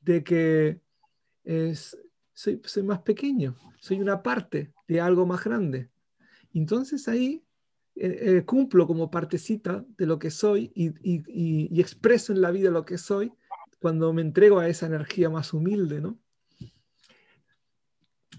de 0.02 0.24
que 0.24 0.82
es, 1.44 1.96
soy, 2.34 2.60
soy, 2.66 2.82
más 2.82 3.04
pequeño, 3.04 3.56
soy 3.80 4.02
una 4.02 4.24
parte 4.24 4.74
de 4.88 5.00
algo 5.00 5.28
más 5.28 5.44
grande. 5.44 5.92
Entonces 6.58 7.08
ahí 7.08 7.44
eh, 7.96 8.38
eh, 8.38 8.46
cumplo 8.46 8.88
como 8.88 9.10
partecita 9.10 9.86
de 9.98 10.06
lo 10.06 10.20
que 10.20 10.32
soy 10.32 10.72
y, 10.76 11.80
expreso 11.80 12.34
en 12.34 12.42
la 12.42 12.52
vida 12.52 12.70
lo 12.70 12.86
que 12.86 12.98
soy 12.98 13.32
cuando 13.80 14.14
me 14.14 14.22
entrego 14.22 14.60
a 14.60 14.68
esa 14.68 14.86
energía 14.86 15.30
más 15.30 15.54
humilde, 15.54 16.02
¿no? 16.02 16.20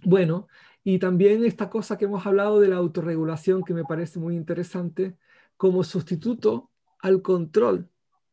Bueno, 0.05 0.49
y 0.85 0.99
también 0.99 1.45
esta 1.45 1.69
cosa 1.69 1.99
que 1.99 2.05
hemos 2.05 2.25
hablado 2.27 2.61
de 2.61 2.69
la 2.69 2.77
autorregulación 2.77 3.65
que 3.65 3.75
me 3.75 3.85
parece 3.85 4.19
muy 4.19 4.37
interesante 4.37 5.17
como 5.57 5.83
sustituto 5.83 6.71
al 7.01 7.21
control 7.21 7.89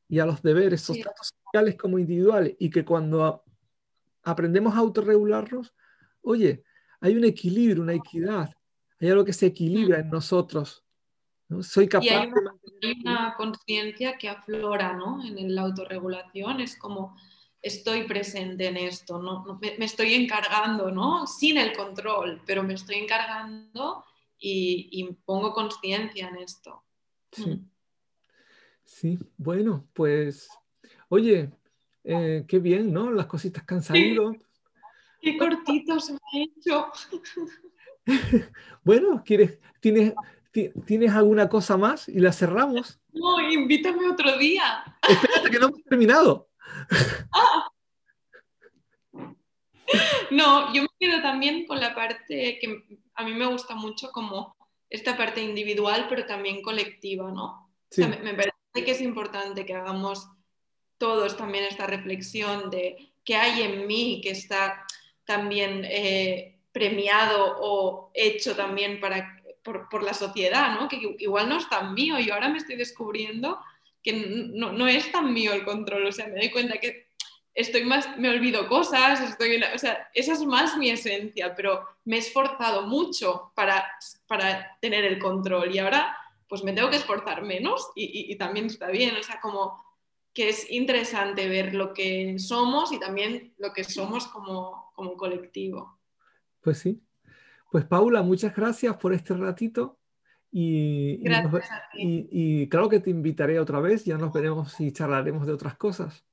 y 0.07 0.19
a 0.19 0.25
los 0.25 0.41
deberes, 0.41 0.81
sociales 0.81 1.75
como 1.75 1.97
individuales, 1.97 2.55
y 2.59 2.69
que 2.69 2.86
cuando 2.86 3.43
aprendemos 4.23 4.75
a 4.75 4.79
autorregularnos, 4.79 5.73
oye, 6.21 6.63
hay 6.99 7.15
un 7.15 7.23
equilibrio, 7.23 7.81
una 7.81 7.93
equidad, 7.93 8.55
hay 9.00 9.10
algo 9.10 9.26
que 9.26 9.34
se 9.34 9.48
equilibra 9.48 10.00
en 10.00 10.10
nosotros. 10.10 10.84
¿no? 11.48 11.62
Soy 11.64 11.88
capaz 11.88 12.06
y 12.06 12.10
hay 12.10 12.32
una, 13.04 13.36
conciencia 13.38 14.18
que 14.18 14.30
aflora 14.30 14.93
¿no? 14.93 15.24
en 15.24 15.54
la 15.54 15.62
autorregulación, 15.62 16.62
es 16.62 16.78
como 16.78 17.16
estoy 17.66 18.04
presente 18.04 18.68
en 18.68 18.78
esto, 18.78 19.18
¿no? 19.18 19.60
Me, 19.60 19.84
estoy 19.84 20.14
encargando, 20.14 20.91
¿no? 20.91 21.26
Sin 21.26 21.58
el 21.58 21.76
control, 21.76 22.39
pero 22.46 22.62
me 22.62 22.76
estoy 22.76 22.98
encargando 22.98 24.06
y, 24.38 25.04
pongo 25.26 25.52
conciencia 25.52 26.28
en 26.30 26.38
esto. 26.38 26.84
Sí. 27.32 27.50
Mm. 27.50 27.70
sí, 28.84 29.20
bueno, 29.38 29.88
pues, 29.93 30.48
oye, 31.10 31.50
eh, 32.04 32.46
qué 32.48 32.60
bien, 32.60 32.93
¿no? 32.93 33.12
Las 33.12 33.26
cositas 33.26 33.64
que 33.64 33.74
han 33.74 33.82
salido. 33.82 34.36
Qué 35.20 35.36
cortito 35.36 36.00
se 36.00 36.14
me 36.14 36.20
ha 36.20 36.43
hecho. 36.43 36.91
bueno, 38.84 39.24
¿quieres, 39.26 39.60
tienes, 39.80 40.14
¿Tienes 40.86 41.12
alguna 41.12 41.49
cosa 41.49 41.76
más 41.76 42.08
y 42.08 42.20
la 42.20 42.32
cerramos? 42.32 43.01
No, 43.12 43.41
invítame 43.41 44.10
otro 44.10 44.38
día. 44.38 44.86
Espérate 45.08 45.49
que 45.49 45.60
no 45.60 45.68
hemos 45.68 45.84
terminado. 45.84 46.49
Ah. 47.34 47.68
No, 50.32 50.74
yo 50.74 50.84
me 50.84 50.88
quedo 50.97 51.22
también 51.22 51.66
con 51.66 51.82
la 51.82 51.93
parte 51.93 52.58
que 52.60 52.86
a 53.16 53.24
mí 53.26 53.34
me 53.34 53.45
gusta 53.47 53.76
mucho 53.76 54.12
como 54.12 54.56
esta 54.89 55.18
parte 55.18 55.41
individual, 55.41 56.06
pero 56.08 56.26
también 56.26 56.62
colectiva, 56.62 57.32
¿no? 57.32 57.70
me, 57.97 58.34
parece 58.34 58.53
que 58.74 58.91
es 58.91 59.01
importante 59.01 59.66
que 59.66 59.76
hagamos 59.76 60.30
todos 60.97 61.36
también 61.36 61.66
esta 61.66 61.86
reflexión 61.86 62.70
de 62.70 63.14
qué 63.26 63.36
hay 63.36 63.62
en 63.62 63.88
mí 63.88 64.22
que 64.24 64.32
está 64.32 64.86
también 65.26 65.84
eh, 65.86 66.55
premiado 66.76 67.55
o 67.61 68.11
hecho 68.13 68.53
también 68.53 68.99
para, 68.99 69.41
por, 69.63 70.03
la 70.03 70.13
sociedad, 70.13 70.78
¿no? 70.78 70.89
Que 70.89 71.15
igual 71.19 71.47
no 71.47 71.57
es 71.57 71.69
tan 71.69 71.93
mío 71.93 72.19
y 72.19 72.30
ahora 72.30 72.49
me 72.49 72.57
estoy 72.57 72.76
descubriendo 72.76 73.57
que 74.03 74.11
no, 74.11 74.73
no 74.73 74.86
es 74.86 75.09
tan 75.09 75.34
mío 75.34 75.53
el 75.53 75.63
control, 75.63 76.05
o 76.05 76.11
sea, 76.11 76.28
me 76.28 76.36
doy 76.36 76.51
cuenta 76.51 76.78
que 76.78 77.07
estoy 77.53 77.86
más, 77.86 78.17
me 78.17 78.30
olvido 78.30 78.67
cosas, 78.67 79.21
estoy, 79.21 79.55
o 79.73 79.80
sea, 79.80 80.09
esa 80.13 80.34
es 80.34 80.41
más 80.41 80.78
mi 80.78 80.89
esencia, 80.89 81.55
pero 81.55 81.88
me 82.03 82.17
he 82.17 82.19
esforzado 82.19 82.82
mucho 82.82 83.53
para, 83.55 83.89
para 84.28 84.78
tener 84.82 85.05
el 85.05 85.17
control 85.17 85.73
y 85.73 85.80
ahora 85.80 86.17
pues 86.49 86.61
me 86.61 86.73
tengo 86.73 86.89
que 86.89 86.97
esforzar 86.97 87.41
menos 87.41 87.89
y, 87.95 88.34
y, 88.34 88.36
también 88.36 88.65
está 88.65 88.89
bien, 88.89 89.15
o 89.15 89.23
sea, 89.23 89.39
como 89.39 89.82
que 90.34 90.49
es 90.49 90.69
interesante 90.69 91.47
ver 91.47 91.73
lo 91.73 91.93
que 91.93 92.38
somos 92.38 92.91
y 92.91 92.99
también 92.99 93.53
lo 93.59 93.71
que 93.71 93.86
somos 93.86 94.28
como, 94.28 94.91
como 94.93 95.15
colectivo. 95.15 95.95
Pues 96.66 96.80
sí. 96.80 96.99
Pues 97.72 97.86
Paula, 97.86 98.24
muchas 98.24 98.55
gracias 98.55 98.97
por 98.97 99.13
este 99.13 99.36
ratito. 99.36 99.99
Y, 100.51 101.22
y, 101.93 102.28
y, 102.32 102.70
claro 102.70 102.89
que 102.89 102.99
te 102.99 103.11
invitaré 103.11 103.59
otra 103.59 103.80
vez, 103.82 104.05
ya 104.05 104.18
nos 104.18 104.34
veremos 104.34 104.80
y 104.80 104.91
charlaremos 104.91 105.45
de 105.45 105.53
otras 105.53 105.76
cosas. 105.76 106.26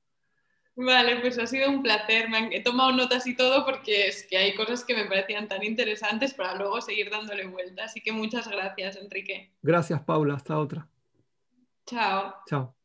Vale, 0.75 1.19
pues 1.19 1.37
ha 1.37 1.45
sido 1.45 1.69
un 1.69 1.83
placer. 1.83 2.29
Me 2.29 2.55
he 2.55 2.63
tomado 2.63 2.93
notas 2.93 3.27
y 3.27 3.35
todo 3.35 3.63
porque 3.63 4.07
es 4.07 4.25
que 4.25 4.37
hay 4.37 4.55
cosas 4.55 4.83
que 4.83 4.95
me 4.95 5.05
parecían 5.05 5.47
tan 5.47 5.63
interesantes 5.63 6.33
para 6.33 6.55
luego 6.55 6.81
seguir 6.81 7.11
dándole 7.11 7.45
vuelta. 7.45 7.83
Así 7.83 8.01
que 8.01 8.11
muchas 8.11 8.47
gracias, 8.47 8.95
Enrique. 8.95 9.51
Gracias, 9.61 10.01
Paula. 10.01 10.33
Hasta 10.35 10.57
otra. 10.57 10.87
Chao. 11.85 12.33
Chao. 12.47 12.75